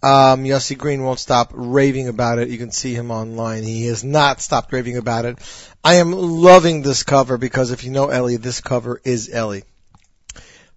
[0.00, 2.48] Um, Yossi Green won't stop raving about it.
[2.48, 3.64] You can see him online.
[3.64, 5.40] He has not stopped raving about it.
[5.82, 9.62] I am loving this cover because if you know Eli, this cover is Eli.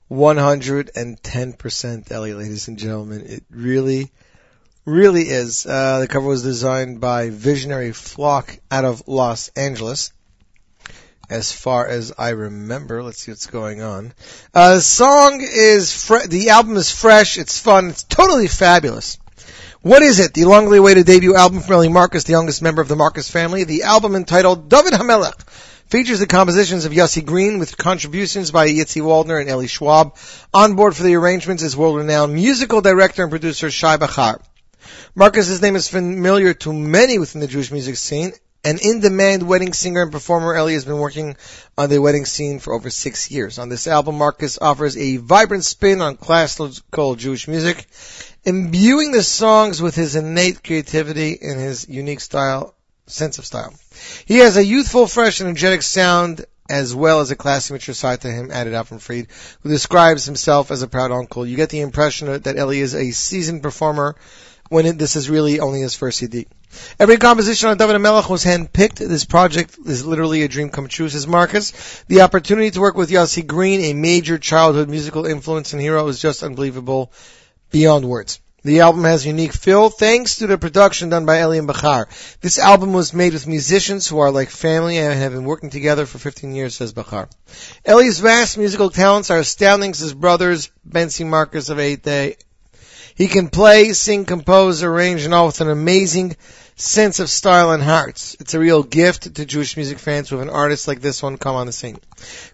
[0.09, 3.23] 110% Eli, ladies and gentlemen.
[3.27, 4.11] It really,
[4.85, 5.65] really is.
[5.65, 10.11] Uh, the cover was designed by Visionary Flock out of Los Angeles.
[11.31, 14.11] As far as I remember, let's see what's going on.
[14.53, 17.37] Uh, the song is fre- the album is fresh.
[17.37, 17.87] It's fun.
[17.87, 19.17] It's totally fabulous.
[19.81, 20.33] What is it?
[20.33, 23.63] The longly awaited debut album from Eli Marcus, the youngest member of the Marcus family.
[23.63, 25.41] The album entitled David Hamelech
[25.87, 30.17] features the compositions of Yossi Green with contributions by Yitzi Waldner and Eli Schwab.
[30.53, 34.41] On board for the arrangements is world-renowned musical director and producer Shai Bachar.
[35.15, 38.33] Marcus's name is familiar to many within the Jewish music scene.
[38.63, 41.35] An in-demand wedding singer and performer, Eli has been working
[41.79, 43.57] on the wedding scene for over six years.
[43.57, 47.87] On this album, Marcus offers a vibrant spin on classical Jewish music,
[48.43, 52.75] imbuing the songs with his innate creativity and his unique style,
[53.07, 53.73] sense of style.
[54.25, 58.31] He has a youthful, fresh, energetic sound, as well as a classy, mature side to
[58.31, 59.27] him, added out Fried,
[59.61, 61.47] who describes himself as a proud uncle.
[61.47, 64.15] You get the impression that Eli is a seasoned performer
[64.71, 66.47] when it, this is really only his first CD.
[66.97, 68.99] Every composition on David Melech was handpicked.
[68.99, 71.73] This project is literally a dream come true, says Marcus.
[72.07, 76.21] The opportunity to work with Yossi Green, a major childhood musical influence and hero, is
[76.21, 77.11] just unbelievable
[77.69, 78.39] beyond words.
[78.63, 82.05] The album has unique feel thanks to the production done by Eli and Bachar.
[82.39, 86.05] This album was made with musicians who are like family and have been working together
[86.05, 87.29] for 15 years, says Bachar.
[87.83, 92.37] Eli's vast musical talents are astounding, says brothers Bentzi Marcus of 8th Day.
[93.15, 96.35] He can play, sing, compose, arrange, and all with an amazing
[96.81, 98.35] sense of style and heart.
[98.39, 101.55] It's a real gift to Jewish music fans with an artist like this one come
[101.55, 101.99] on the scene.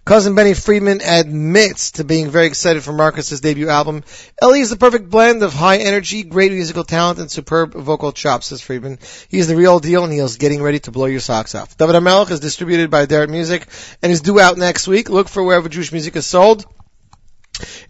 [0.04, 4.04] Cousin Benny Friedman admits to being very excited for Marcus's debut album.
[4.42, 8.48] Eli is the perfect blend of high energy, great musical talent, and superb vocal chops,
[8.48, 8.98] says Friedman.
[9.28, 11.76] He's the real deal and he's getting ready to blow your socks off.
[11.76, 13.66] David Hamelech is distributed by Derek Music
[14.02, 15.08] and is due out next week.
[15.08, 16.66] Look for wherever Jewish music is sold.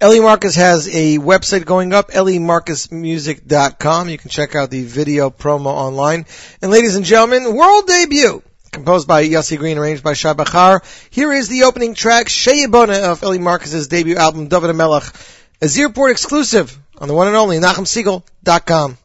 [0.02, 4.08] Eli Marcus has a website going up, elliemarcusmusic.com.
[4.08, 6.26] You can check out the video promo online.
[6.62, 8.42] And ladies and gentlemen, world debut,
[8.72, 10.34] composed by Yossi Green, arranged by Shai.
[11.10, 15.04] Here is the opening track, Sheyabona of Eli Marcus's debut album, David Melech,
[15.60, 18.98] a Z Report exclusive on the one and only NachumSegal.com.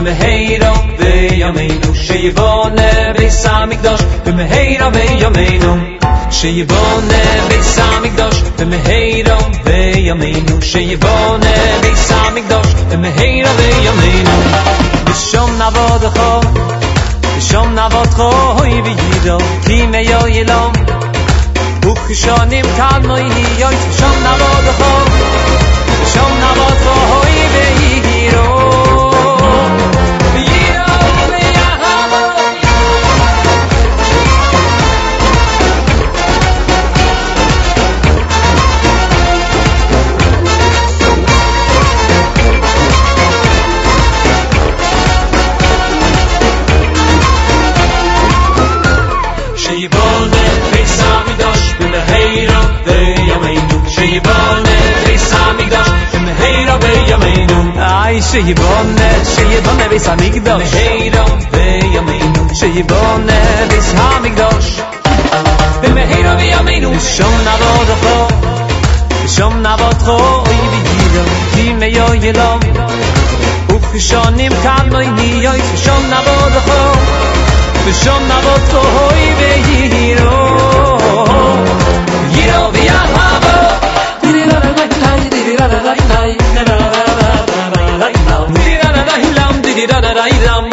[0.00, 5.76] במהירו בימינו שיבונה ביס המקדוש במהירו בימינו
[6.30, 14.30] שיבונה ביס המקדוש במהירו בימינו שיבונה ביס המקדוש במהירו בימינו
[15.04, 16.40] בשום נעבוד חו
[17.38, 20.72] בשום נעבוד חו וידו כי מיו ילום
[21.84, 23.22] וכשונים כאן מוי
[23.58, 25.10] יוי שום נעבוד חו
[26.14, 28.09] שום נעבוד חו וידו
[58.20, 64.80] שיבונה שיבונה ביס המקדוש במהירו בימינו שיבונה ביס המקדוש
[65.82, 68.28] במהירו בימינו שום נעבוד חו
[69.28, 72.60] שום נעבוד חו אוי וידו כי מיו ילום
[73.68, 75.52] וכשונים כאן לא יהיו
[75.84, 76.98] שום נעבוד חו
[77.86, 78.56] ושום נעבוד
[88.01, 88.09] da
[89.91, 90.70] da da da da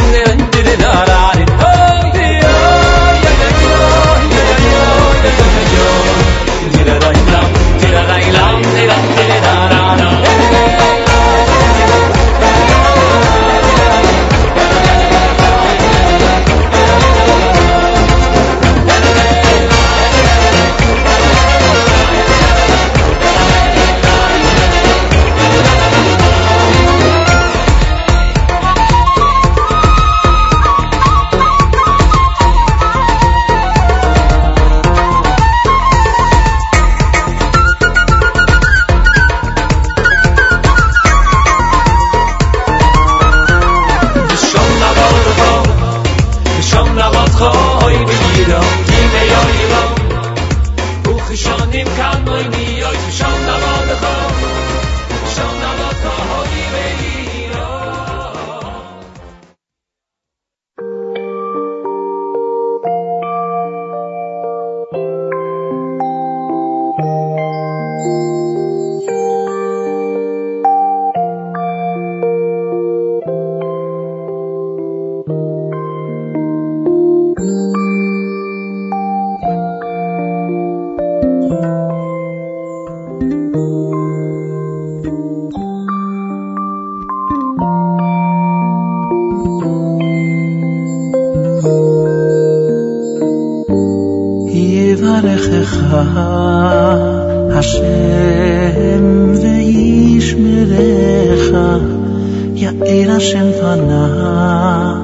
[102.57, 104.95] יאיר השם פניו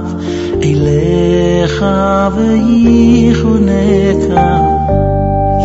[0.64, 1.86] אליך
[2.36, 4.24] ויחונך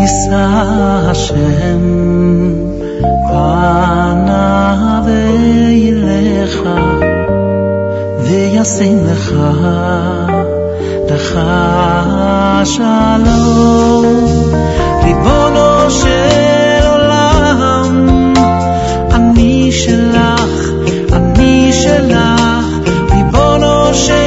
[0.01, 0.49] יישא
[1.11, 1.83] השם
[3.29, 5.05] פניו
[5.69, 6.63] אליך
[8.21, 9.35] וישם לך
[11.11, 11.41] לך
[12.65, 14.27] שלום
[15.05, 16.78] ריבונו של
[21.89, 22.67] אני שלך
[23.11, 24.18] ריבונו של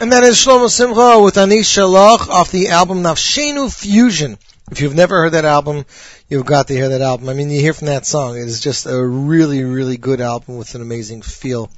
[0.00, 4.38] And that is Shlomo Simcha with Anish Shalach off the album Nafshenu Fusion.
[4.70, 5.86] If you've never heard that album,
[6.28, 7.28] you've got to hear that album.
[7.28, 8.36] I mean, you hear from that song.
[8.36, 11.68] It is just a really, really good album with an amazing feel.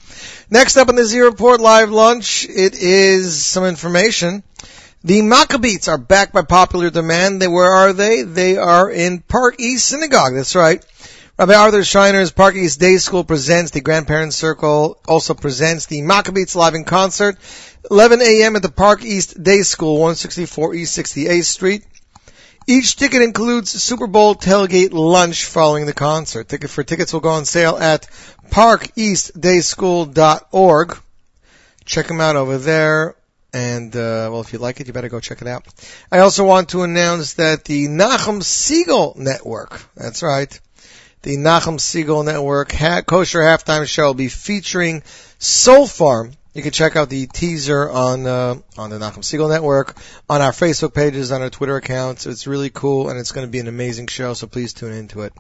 [0.51, 4.43] Next up on the Z Report Live Lunch, it is some information.
[5.03, 7.41] The Maccabees are back by popular demand.
[7.41, 8.21] They, where are they?
[8.21, 10.35] They are in Park East Synagogue.
[10.35, 10.85] That's right.
[11.41, 16.55] Rabbi Arthur Schneier's Park East Day School presents the Grandparents Circle, also presents the Maccabees
[16.55, 17.39] Live in Concert,
[17.91, 18.57] 11 a.m.
[18.57, 21.83] at the Park East Day School, 164 East 68th Street.
[22.67, 26.47] Each ticket includes Super Bowl tailgate lunch following the concert.
[26.47, 28.03] Ticket for tickets will go on sale at
[28.51, 30.99] parkeastdayschool.org.
[31.87, 33.17] Check them out over there.
[33.55, 35.65] And, uh, well, if you like it, you better go check it out.
[36.13, 40.61] I also want to announce that the Nachum Segal Network, that's right,
[41.23, 45.03] the Nachum Segal Network ha- kosher halftime show will be featuring
[45.39, 46.33] Soul Farm.
[46.55, 49.97] You can check out the teaser on uh, on the Nachum Segal Network,
[50.29, 52.27] on our Facebook pages, on our Twitter accounts.
[52.27, 54.35] It's really cool, and it's going to be an amazing show.
[54.35, 55.33] So please tune into it.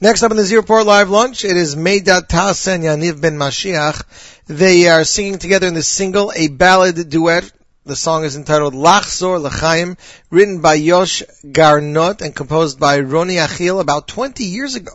[0.00, 3.36] Next up in the Z Report Live Lunch, it is Meydad Tas and Yaniv Ben
[3.36, 4.02] Mashiach.
[4.46, 7.50] They are singing together in the single, a ballad duet.
[7.90, 9.96] The song is entitled Lachzor L'chayim,
[10.30, 14.92] written by Yosh Garnot and composed by Roni Achil about 20 years ago.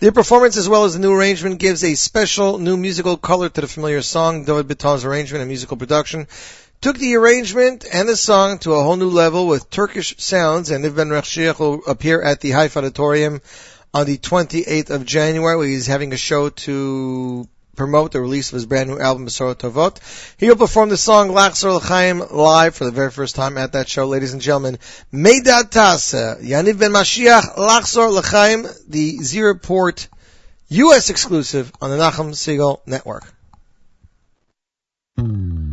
[0.00, 3.60] Their performance, as well as the new arrangement, gives a special new musical color to
[3.60, 4.44] the familiar song.
[4.44, 6.26] David Biton's arrangement and musical production
[6.80, 10.84] took the arrangement and the song to a whole new level with Turkish sounds, and
[10.84, 13.40] Niv Ben Rechshir will appear at the Haifa Auditorium
[13.94, 18.66] on the 28th of January, he's having a show to promote the release of his
[18.66, 19.98] brand new album, Besorot Tovot.
[20.38, 23.88] He will perform the song Lachzor L'chayim live for the very first time at that
[23.88, 24.78] show, ladies and gentlemen.
[25.12, 30.08] Meydad Tasa, uh, Yaniv Ben Mashiach, Lachzor L'chayim, the Z Report
[30.68, 31.10] U.S.
[31.10, 33.24] exclusive on the Nachum Segal Network.
[35.18, 35.71] Mm.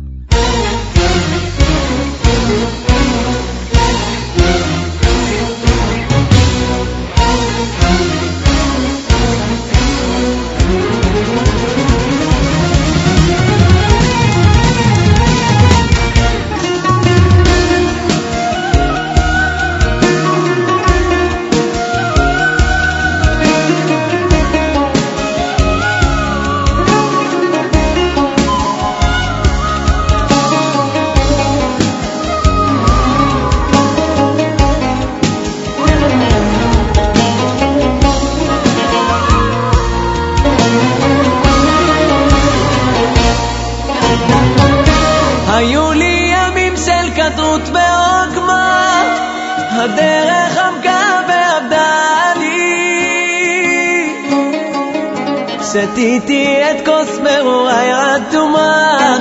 [56.10, 59.16] שתיתי את כוס מרורי אטומה,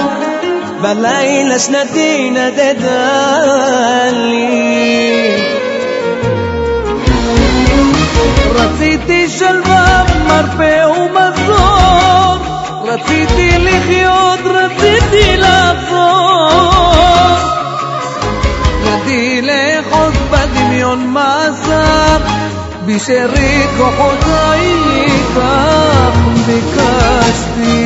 [0.81, 5.35] בלילה שנתי נדדה לי.
[8.55, 12.37] רציתי שלווה, מרפא ומזור,
[12.83, 16.79] רציתי לחיות, רציתי לחזור.
[18.85, 22.17] ידי לאחוז בדמיון מאסר,
[22.89, 27.77] bi sherik khodaik ab bikasti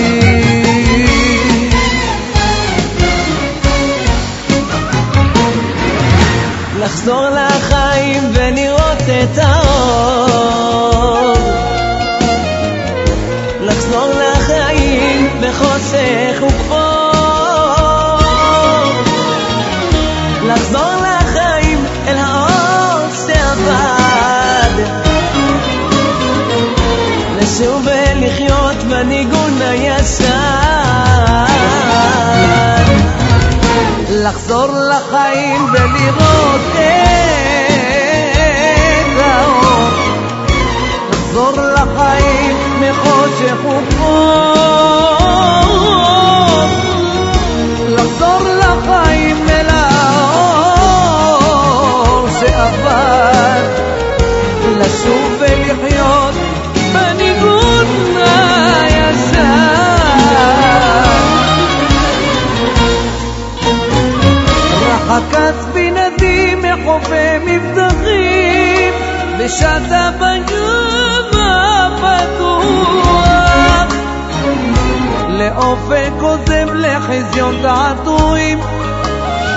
[35.12, 36.23] خاين بالي
[69.54, 73.88] wisata בג'ובה פתוח
[75.30, 78.60] לאופק עוזב לחזיון תעתועים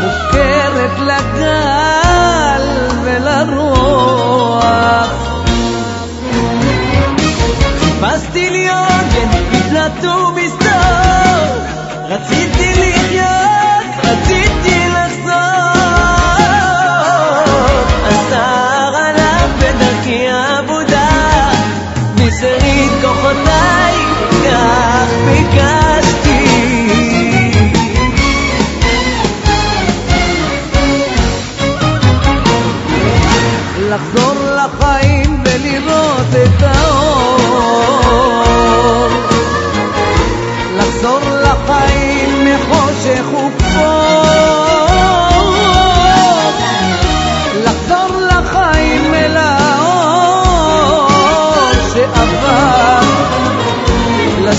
[0.01, 2.63] מופקרת לגל
[3.03, 5.11] ולרוח
[7.81, 10.56] חיפשתי להיות בן פתלתו מסתכל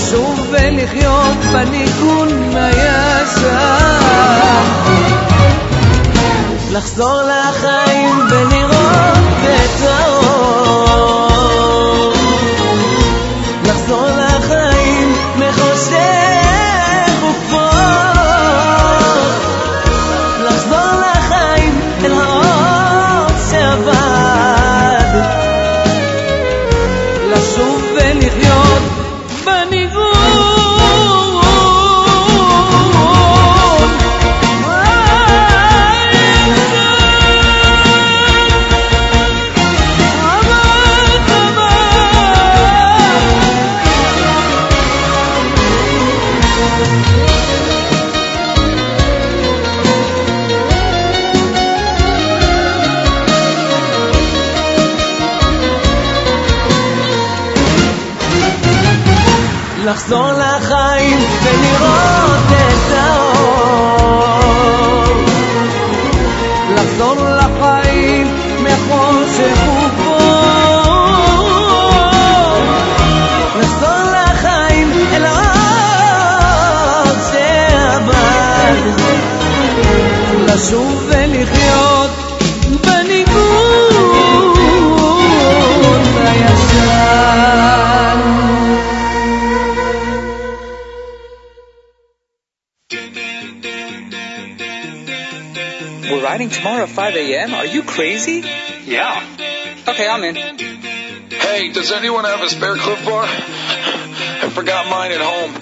[0.08, 3.48] לשוב ולחיות בניגון הישן.
[6.70, 11.28] לחזור לחיים ולראות את האור.
[13.64, 16.37] לחזור לחיים מחושך
[60.10, 62.57] לחזור לחיים ולראות
[96.58, 97.54] tomorrow at 5 a.m.?
[97.54, 98.42] Are you crazy?
[98.84, 99.22] Yeah.
[99.86, 100.34] Okay, I'm in.
[100.34, 103.24] Hey, does anyone have a spare Cliff Bar?
[103.26, 105.52] I forgot mine at home.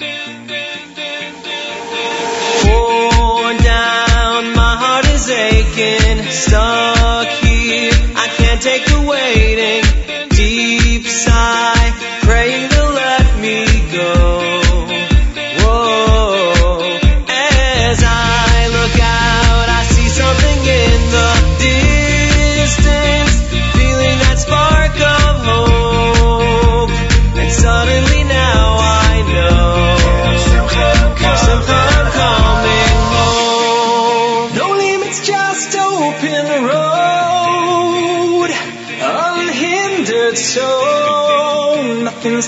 [2.64, 7.92] Worn down, my heart is aching, stuck here.
[8.16, 10.28] I can't take the waiting.
[10.30, 11.75] Deep sigh,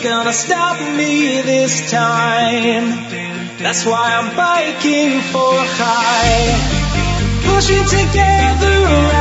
[0.09, 2.89] gonna stop me this time.
[3.60, 6.48] That's why I'm biking for high.
[7.44, 8.78] Pushing together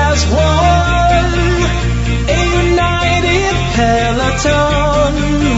[0.08, 1.34] as one.
[2.32, 2.40] A
[2.72, 5.12] united peloton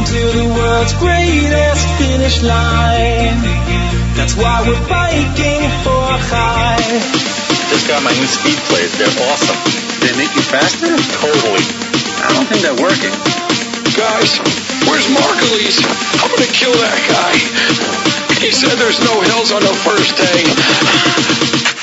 [0.09, 3.37] to the world's greatest finish line.
[4.17, 6.89] That's why we're biking for high.
[7.69, 8.97] Just got my new speed plates.
[8.97, 9.59] They're awesome.
[10.01, 10.89] They make you faster?
[11.21, 11.65] Totally.
[12.17, 13.48] I don't think they're working.
[13.99, 14.39] Guys,
[14.87, 15.83] where's Margulies?
[16.23, 17.35] I'm gonna kill that guy.
[18.39, 21.75] He said there's no hills on the first day.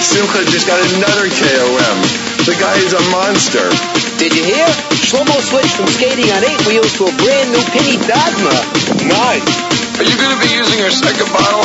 [0.00, 1.98] Simcha just got another KOM.
[2.48, 3.68] The guy is a monster.
[4.16, 4.66] Did you hear?
[4.96, 8.56] Shlomo switched from skating on eight wheels to a brand new Penny Dogma.
[9.06, 9.44] Nice.
[10.00, 11.64] Are you gonna be using your second bottle?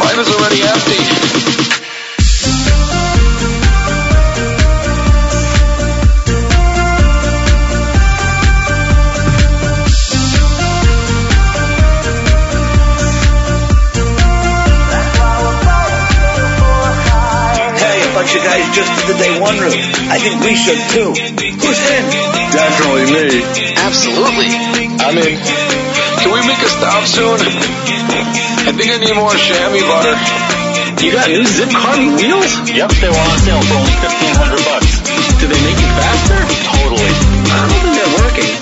[0.00, 1.77] Mine is already empty.
[18.28, 19.72] Of guys just did the day one route.
[20.12, 21.16] I think we should too.
[21.16, 22.04] Who's in?
[22.52, 23.40] Definitely me.
[23.72, 24.52] Absolutely.
[25.00, 25.40] I'm in.
[25.40, 27.40] Can we make a stop soon?
[27.40, 30.12] I think I need more chamois butter.
[31.00, 32.52] You got new Zipp carbon wheels?
[32.68, 35.00] Yep, they were on sale for only fifteen hundred bucks.
[35.40, 36.36] Do they make you faster?
[36.68, 37.08] Totally.
[37.48, 38.52] I don't think they're working.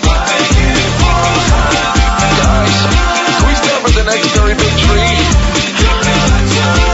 [2.38, 2.76] Guys,
[3.34, 6.85] can we stop at the next very big tree?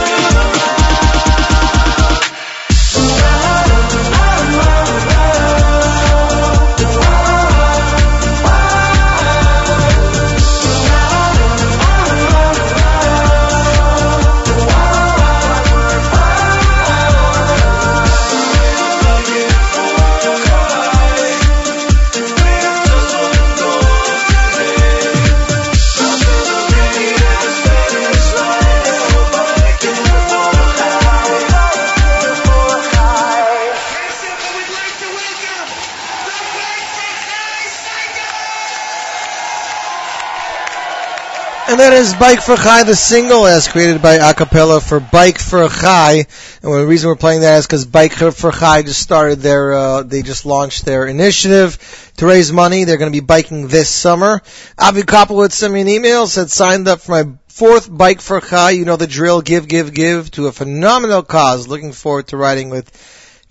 [41.73, 45.39] And that is Bike for Chai, the single as created by AKA Pella for Bike
[45.39, 46.27] for Chai.
[46.61, 50.03] And the reason we're playing that is because Bike for Chai just started their, uh,
[50.03, 52.83] they just launched their initiative to raise money.
[52.83, 54.43] They're going to be biking this summer.
[54.77, 58.69] Avi Koplowitz sent me an email, said signed up for my fourth Bike for Chai.
[58.69, 61.67] You know the drill, give, give, give to a phenomenal cause.
[61.67, 62.91] Looking forward to riding with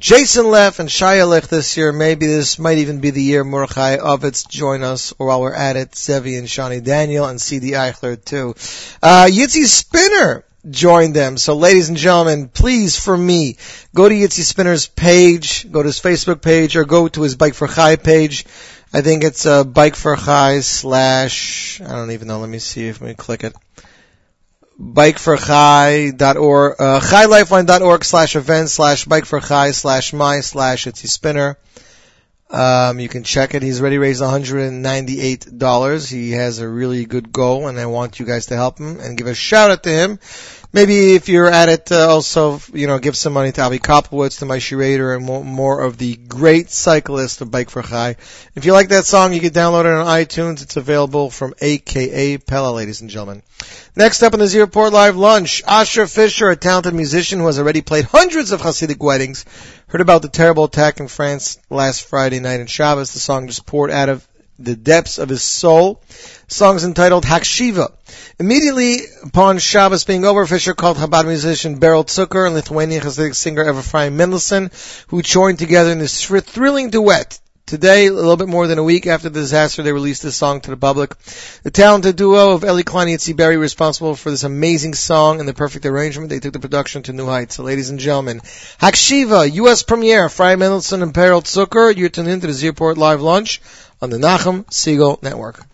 [0.02, 1.92] Jason Leff and Shia Lech this year.
[1.92, 5.76] Maybe this might even be the year Mordechai Ovitz join us, or while we're at
[5.76, 8.56] it, Zevi and Shani Daniel and CD Eichler too.
[9.00, 11.36] Uh, Yitzi Spinner joined them.
[11.36, 13.58] So ladies and gentlemen, please for me,
[13.94, 17.54] go to Yitzi Spinner's page, go to his Facebook page, or go to his Bike
[17.54, 18.44] for Chai page.
[18.92, 22.88] I think it's uh, Bike for Chai slash, I don't even know, let me see
[22.88, 23.54] if we click it
[24.82, 31.56] bikeforchai.org, uh, chailifeline.org slash event slash bikeforchai slash my slash it's spinner.
[32.50, 33.62] Um, you can check it.
[33.62, 36.10] He's already raised $198.
[36.10, 39.16] He has a really good goal and I want you guys to help him and
[39.16, 40.18] give a shout out to him.
[40.74, 44.38] Maybe if you're at it, uh, also, you know, give some money to Avi Koplowitz,
[44.38, 48.16] to my Shirader, and more, of the great cyclist of Bike for Chai.
[48.54, 50.62] If you like that song, you can download it on iTunes.
[50.62, 53.42] It's available from AKA Pella, ladies and gentlemen.
[53.96, 57.58] Next up on the Z Report Live Lunch, Asher Fisher, a talented musician who has
[57.58, 59.44] already played hundreds of Hasidic weddings,
[59.88, 63.12] heard about the terrible attack in France last Friday night in Shabbos.
[63.12, 64.26] The song just poured out of
[64.58, 66.02] the depths of his soul.
[66.48, 67.92] Songs entitled Hakshiva.
[68.38, 73.68] Immediately upon Shabbos being over, Fisher called Chabad musician Beryl Zucker and Lithuanian Hasidic singer
[73.68, 74.70] Ephraim Mendelssohn,
[75.08, 77.38] who joined together in this thr- thrilling duet.
[77.64, 80.60] Today, a little bit more than a week after the disaster, they released this song
[80.60, 81.16] to the public.
[81.62, 85.48] The talented duo of Eli Klein and Yitzi Berry responsible for this amazing song and
[85.48, 86.28] the perfect arrangement.
[86.28, 87.54] They took the production to new heights.
[87.54, 89.84] So, ladies and gentlemen, Hakshiva, U.S.
[89.84, 91.96] premiere, Ephraim Mendelssohn and Beryl Zucker.
[91.96, 93.62] You're tuned into the Z Report Live Lunch
[94.02, 95.64] on the Nachum Segal Network.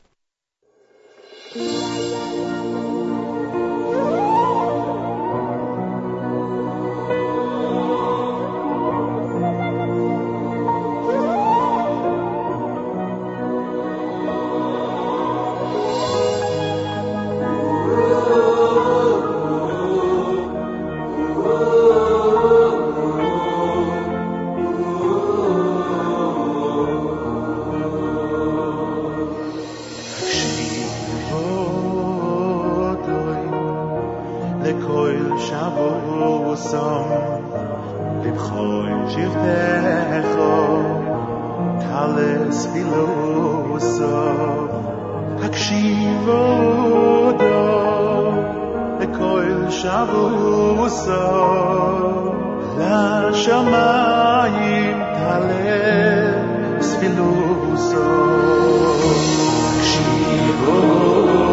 [34.67, 37.03] לכל שבוסם
[38.23, 40.33] לבחוי שבטך
[41.79, 44.03] טלס פילוסו
[45.43, 46.41] הקשיבו
[47.39, 48.31] דו
[48.99, 51.11] לכל שבוסו
[52.77, 53.83] לשמיים
[55.19, 58.03] טלס פילוסו
[59.77, 60.81] הקשיבו
[61.33, 61.46] דו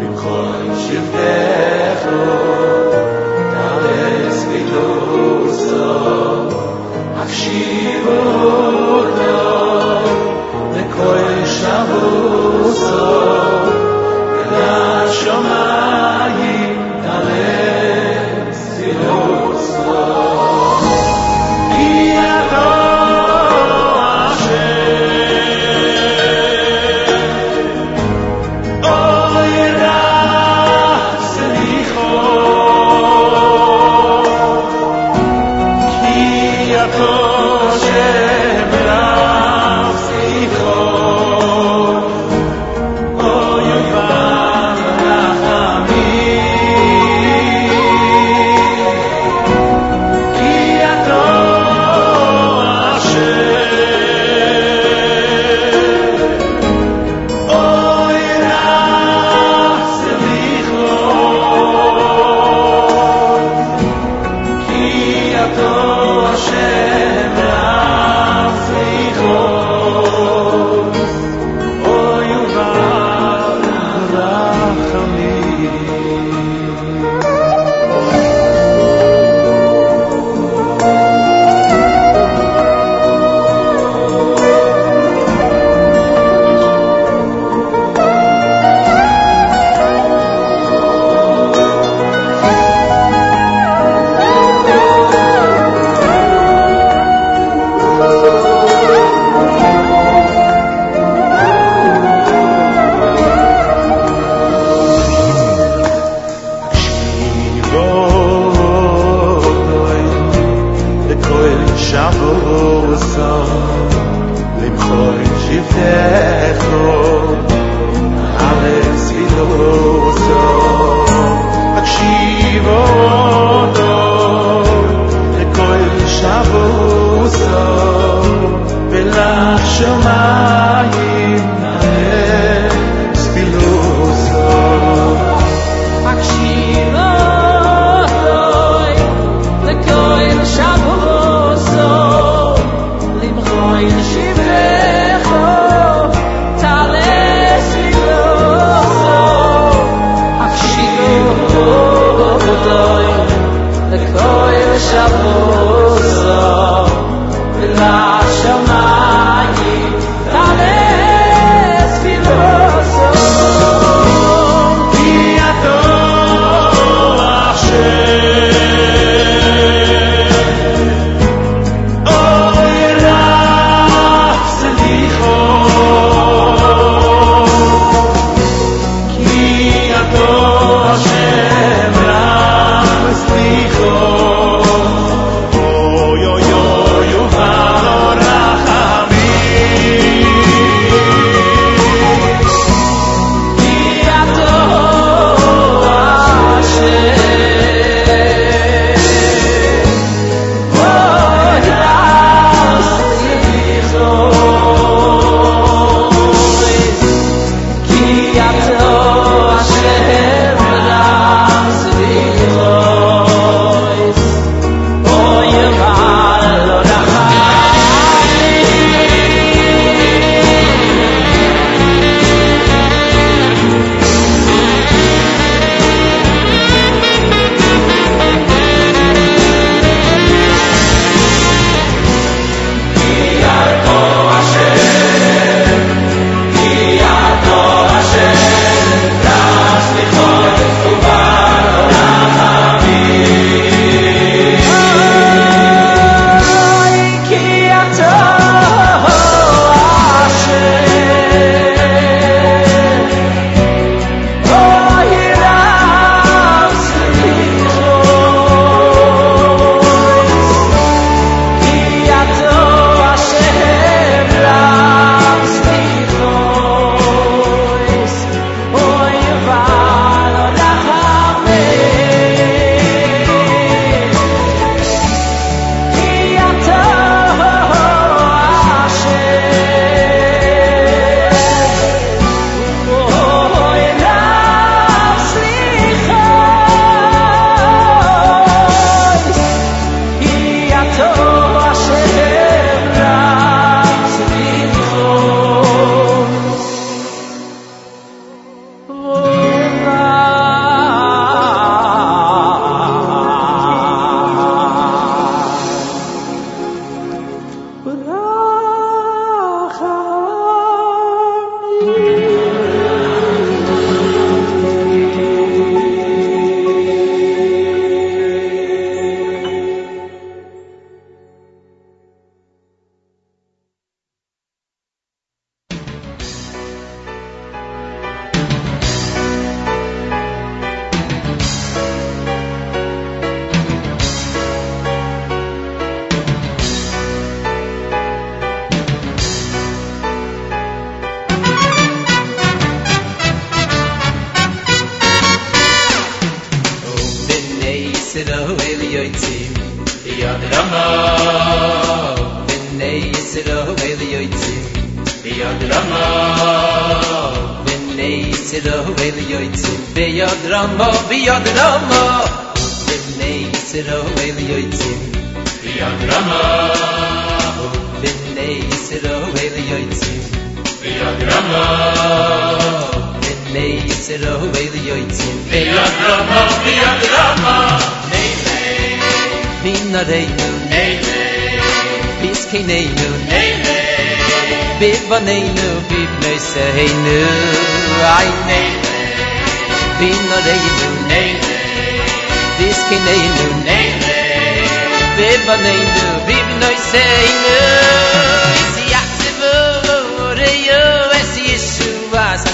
[0.00, 0.68] לכל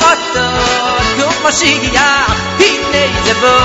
[0.00, 0.46] Oto,
[1.16, 3.56] Kum Mashiach, Hine Sebo.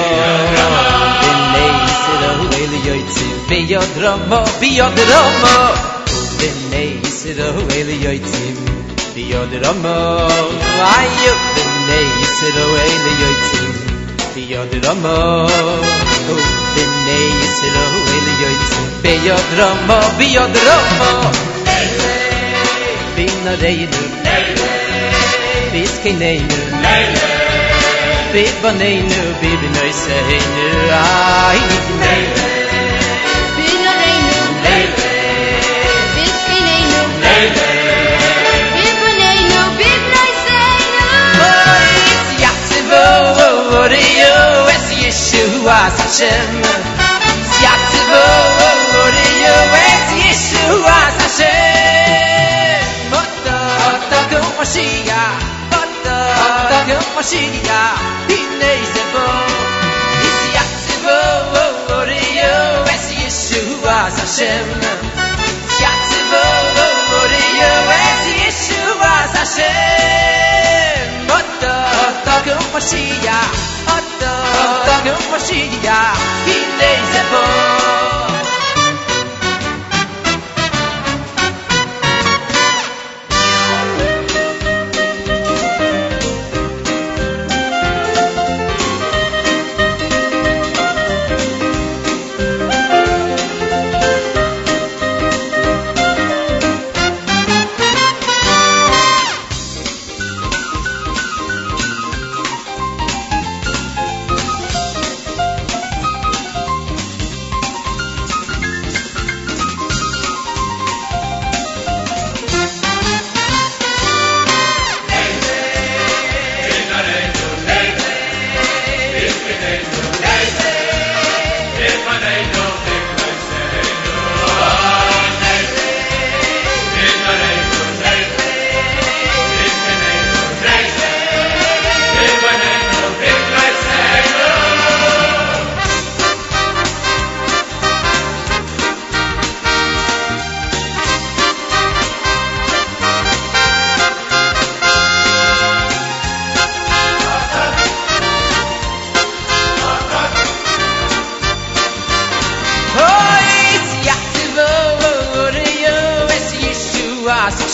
[1.28, 5.54] in nei sit a hueli yoitzi be yo drama be yo drama
[6.46, 8.46] in nei sit a hueli yoitzi
[9.14, 9.94] be yo drama
[10.78, 13.66] why you in nei sit a hueli yoitzi
[14.34, 15.14] be yo drama
[16.82, 21.10] in nei sit a hueli yoitzi be yo drama be yo drama
[23.16, 24.06] bin a reiner
[25.72, 27.33] bis kein neiner
[28.34, 28.58] B'yod
[30.90, 31.54] Ramo
[33.56, 34.40] B'na Reinu
[36.14, 37.02] B'skeneinu
[38.74, 41.06] B'baneinu B'bnei Seinu
[41.46, 41.94] Ay
[42.42, 43.10] Yeshua
[44.74, 45.78] Es Yeshua
[53.14, 53.58] Oto
[54.30, 55.13] Kum Mashiach Oto
[56.86, 59.26] Kum Mashiach Hinei Zebo
[60.26, 61.20] Is Yatzivu
[61.96, 62.58] Oriyu
[62.94, 64.68] Es Yeshua Hashem
[65.80, 66.44] Yatzivu
[67.20, 67.72] Oriyu
[68.04, 69.94] Es Yeshua Mashiach
[71.36, 71.74] Oto
[73.94, 78.23] Oto Kum Mashiach Hinei Zebo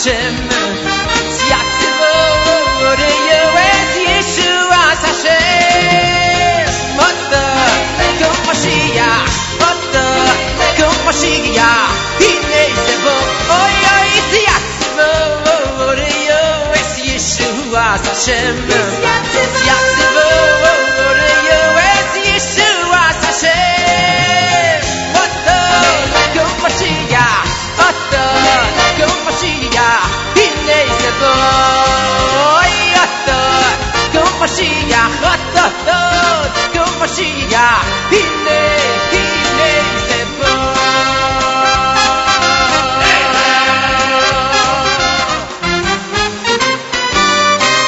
[0.01, 0.35] Hashem
[1.37, 2.13] Siatzivu
[2.89, 6.65] Oreyu Es Yeshua Hashem
[6.97, 7.45] Mata
[8.19, 10.07] Kum Mashiach Mata
[10.77, 13.17] Kum Mashiach Hine Zevo
[13.59, 15.09] Oy Oy Siatzivu
[15.89, 16.41] Oreyu
[16.81, 18.57] Es Yeshua Hashem
[19.61, 19.90] Siatzivu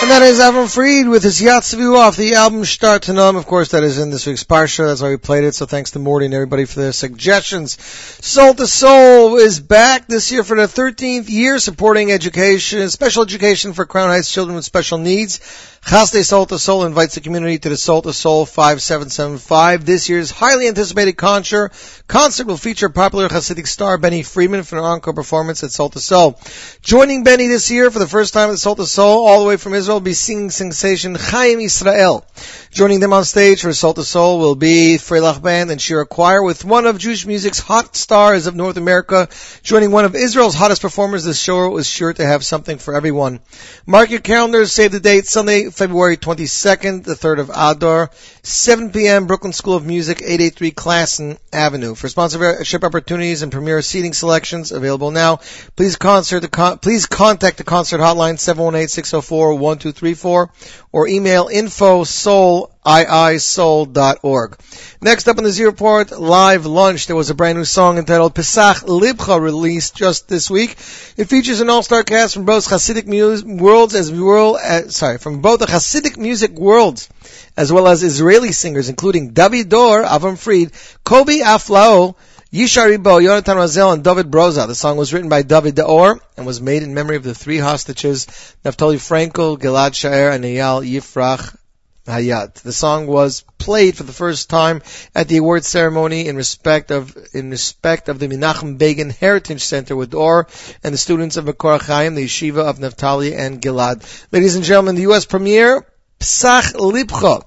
[0.02, 3.36] And that is Avram Fried with his Yatzavu off the album Start to Numb.
[3.36, 4.88] Of course, that is in this week's Parsha.
[4.88, 5.56] That's why we played it.
[5.56, 7.82] So thanks to Morty and everybody for their suggestions.
[7.82, 13.74] Soul to Soul is back this year for the 13th year supporting education, special education
[13.74, 15.40] for Crown Heights children with special needs.
[15.86, 19.86] Chaste Soul to Soul invites the community to the Soul to Soul 5775.
[19.86, 21.74] This year's highly anticipated concert,
[22.08, 26.00] concert will feature popular Hasidic star Benny Friedman for an encore performance at Soul to
[26.00, 26.40] Soul.
[26.82, 29.58] Joining Benny this year for the first time at Soul to Soul, all the way
[29.58, 32.26] from Israel, will be singing sensation Chaim Israel.
[32.72, 36.42] Joining them on stage for Soul to Soul will be Freilach Band and Shira Choir
[36.42, 39.28] with one of Jewish music's hot stars of North America.
[39.64, 43.42] Joining one of Israel's hottest performers, this show is sure to have something for everyone.
[43.86, 48.12] Mark your calendars, save the date, Sunday, February 22nd, the 3rd of Adar,
[48.46, 51.96] 7 p.m., Brooklyn School of Music, 883 Classen Avenue.
[51.96, 55.40] For sponsorship opportunities and premier seating selections available now,
[55.78, 60.50] please concert the con- please contact the concert hotline 718-604-1234
[60.92, 64.58] or email info soul iisoul.org.
[65.02, 67.08] Next up on the Report, live lunch.
[67.08, 70.72] There was a brand new song entitled Pesach Libcha released just this week.
[71.16, 75.40] It features an all-star cast from both Hasidic mu- worlds as well as, sorry, from
[75.40, 77.08] both the Hasidic music worlds
[77.56, 80.72] as well as Israeli singers including David D'Or, Avram Fried,
[81.04, 82.16] Kobi Aflalo,
[82.54, 84.68] Yishai Ribo, Yonatan Razel, and David Broza.
[84.68, 87.58] The song was written by David D'Or and was made in memory of the three
[87.58, 88.28] hostages,
[88.64, 91.58] Naftali Frankel, Gilad Sha'er, and Eyal Yifrach
[92.06, 92.56] Hayat.
[92.56, 94.82] The song was played for the first time
[95.16, 99.96] at the award ceremony in respect of in respect of the Menachem Begin Heritage Center
[99.96, 100.48] with Or
[100.84, 104.04] and the students of Makor Chaim, the yeshiva of Naftali and Gilad.
[104.32, 105.26] Ladies and gentlemen, the U.S.
[105.26, 105.88] premiere,
[106.24, 107.42] Pesach Libcha.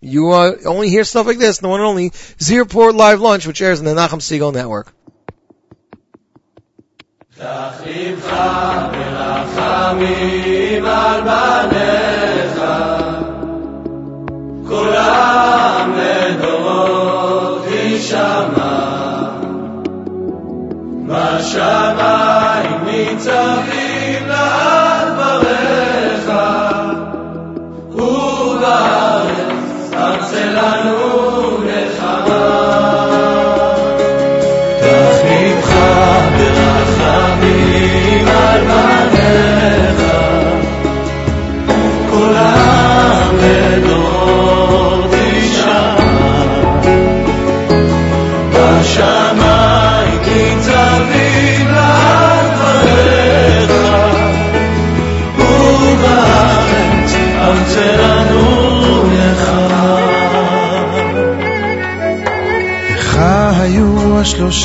[0.00, 3.44] You uh, only hear stuff like this, the one and only Z Report Live Lunch,
[3.44, 4.94] which airs on the Nachum Segal Network.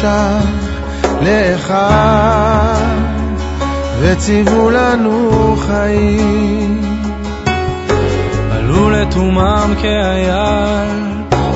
[0.03, 0.39] השלושה
[1.21, 2.80] לאחד,
[3.99, 6.81] וציוו לנו חיים.
[8.51, 10.88] עלו לתומם כאייל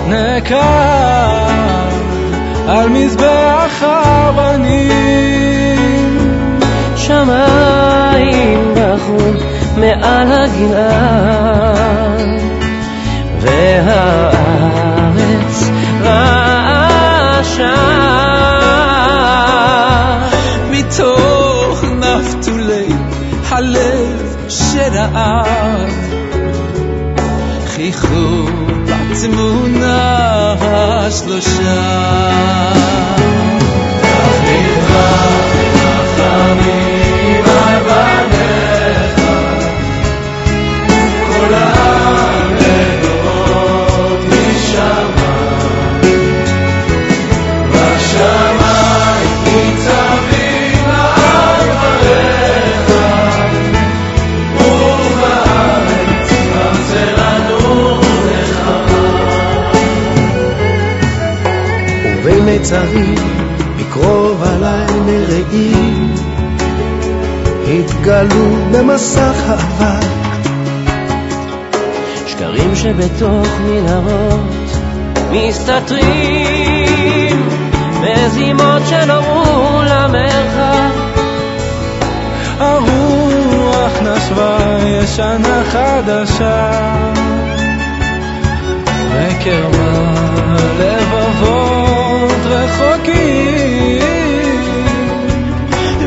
[0.07, 0.57] נקר
[2.67, 4.93] על מזבח אבנים.
[6.95, 9.17] שמיים בכו
[9.77, 12.19] מעל הגלעד,
[13.41, 14.32] והארץ
[17.62, 17.74] רעשה.
[20.70, 22.88] מתוך נפתולי
[23.48, 25.90] הלב שרעב
[27.66, 28.46] חייכו
[28.86, 32.08] בתמונה השלושה.
[62.63, 63.15] מיצרים
[63.77, 66.13] מקרוב עליי מרעים
[67.67, 70.07] התגלו במסך האבק
[72.27, 74.79] שקרים שבתוך מנהרות
[75.31, 76.29] מסתתרים
[78.01, 80.93] מזימות שנורו למרחק.
[82.59, 86.71] הרוח נשבה ישנה חדשה
[89.11, 90.13] וקרבה
[90.79, 91.82] לבבות
[92.73, 94.01] רחוקים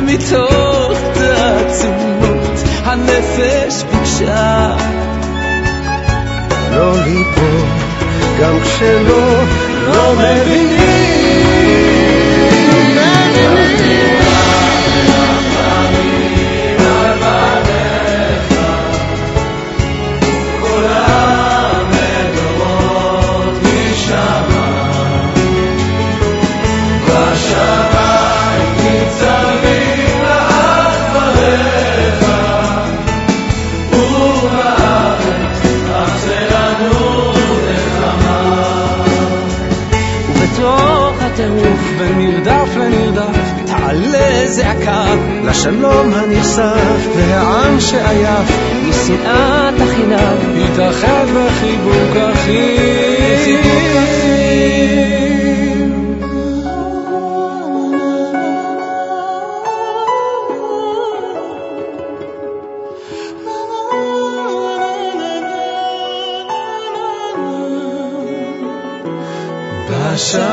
[0.03, 4.77] מתוך תעצומות הנפש ביקשה.
[6.71, 7.65] לא ליפול
[8.41, 9.45] גם כשלא
[9.87, 12.16] לא כולם
[44.47, 45.05] בזעקה
[45.45, 48.49] לשלום הנכסף והעם שעייף
[48.89, 53.77] משנאת החינם התרחב החיבוק אחים
[70.17, 70.46] Russia.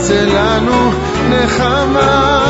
[0.00, 0.92] שלנו
[1.30, 2.41] נחמה.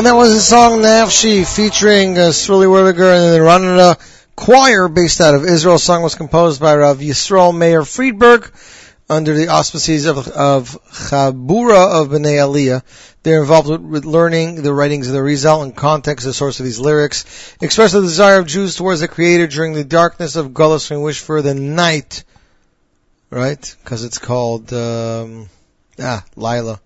[0.00, 3.98] And that was the song Nafshi featuring uh, Sruly Werdyger and the Neranena
[4.34, 5.74] Choir based out of Israel.
[5.74, 8.50] The song was composed by Rav Yisrael Meir Friedberg
[9.10, 12.82] under the auspices of, of Chabura of Bnei Aliyah.
[13.22, 16.64] They're involved with, with learning the writings of the Arizal and context, the source of
[16.64, 17.54] these lyrics.
[17.60, 21.20] Express the desire of Jews towards the Creator during the darkness of Gullus and wish
[21.20, 22.24] for the night.
[23.28, 23.76] Right?
[23.84, 25.50] Because it's called, um,
[25.98, 26.80] ah, Lila.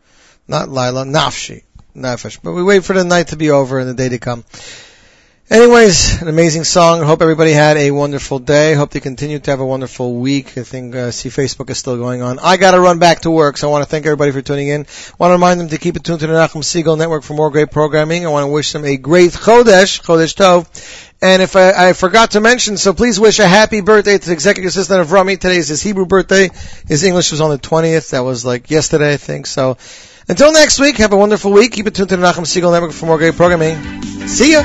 [0.48, 1.62] Not Lila, Nafshi.
[1.96, 2.38] Nefesh.
[2.42, 4.44] But we wait for the night to be over and the day to come.
[5.50, 7.02] Anyways, an amazing song.
[7.02, 8.72] Hope everybody had a wonderful day.
[8.72, 10.56] Hope they continue to have a wonderful week.
[10.56, 12.38] I think, uh, see Facebook is still going on.
[12.38, 14.86] I gotta run back to work, so I want to thank everybody for tuning in.
[15.18, 17.50] Want to remind them to keep it tuned to the Nachum Segal Network for more
[17.50, 18.24] great programming.
[18.24, 20.66] I want to wish them a great Chodesh, Chodesh Tov.
[21.20, 24.32] And if I, I forgot to mention, so please wish a happy birthday to the
[24.32, 25.36] executive assistant of Rami.
[25.36, 26.48] Today is his Hebrew birthday.
[26.88, 28.10] His English was on the 20th.
[28.10, 29.46] That was like yesterday, I think.
[29.46, 29.76] So,
[30.28, 31.72] until next week, have a wonderful week.
[31.72, 34.02] Keep it tuned to the Nachum Segal Network for more great programming.
[34.26, 34.62] See ya!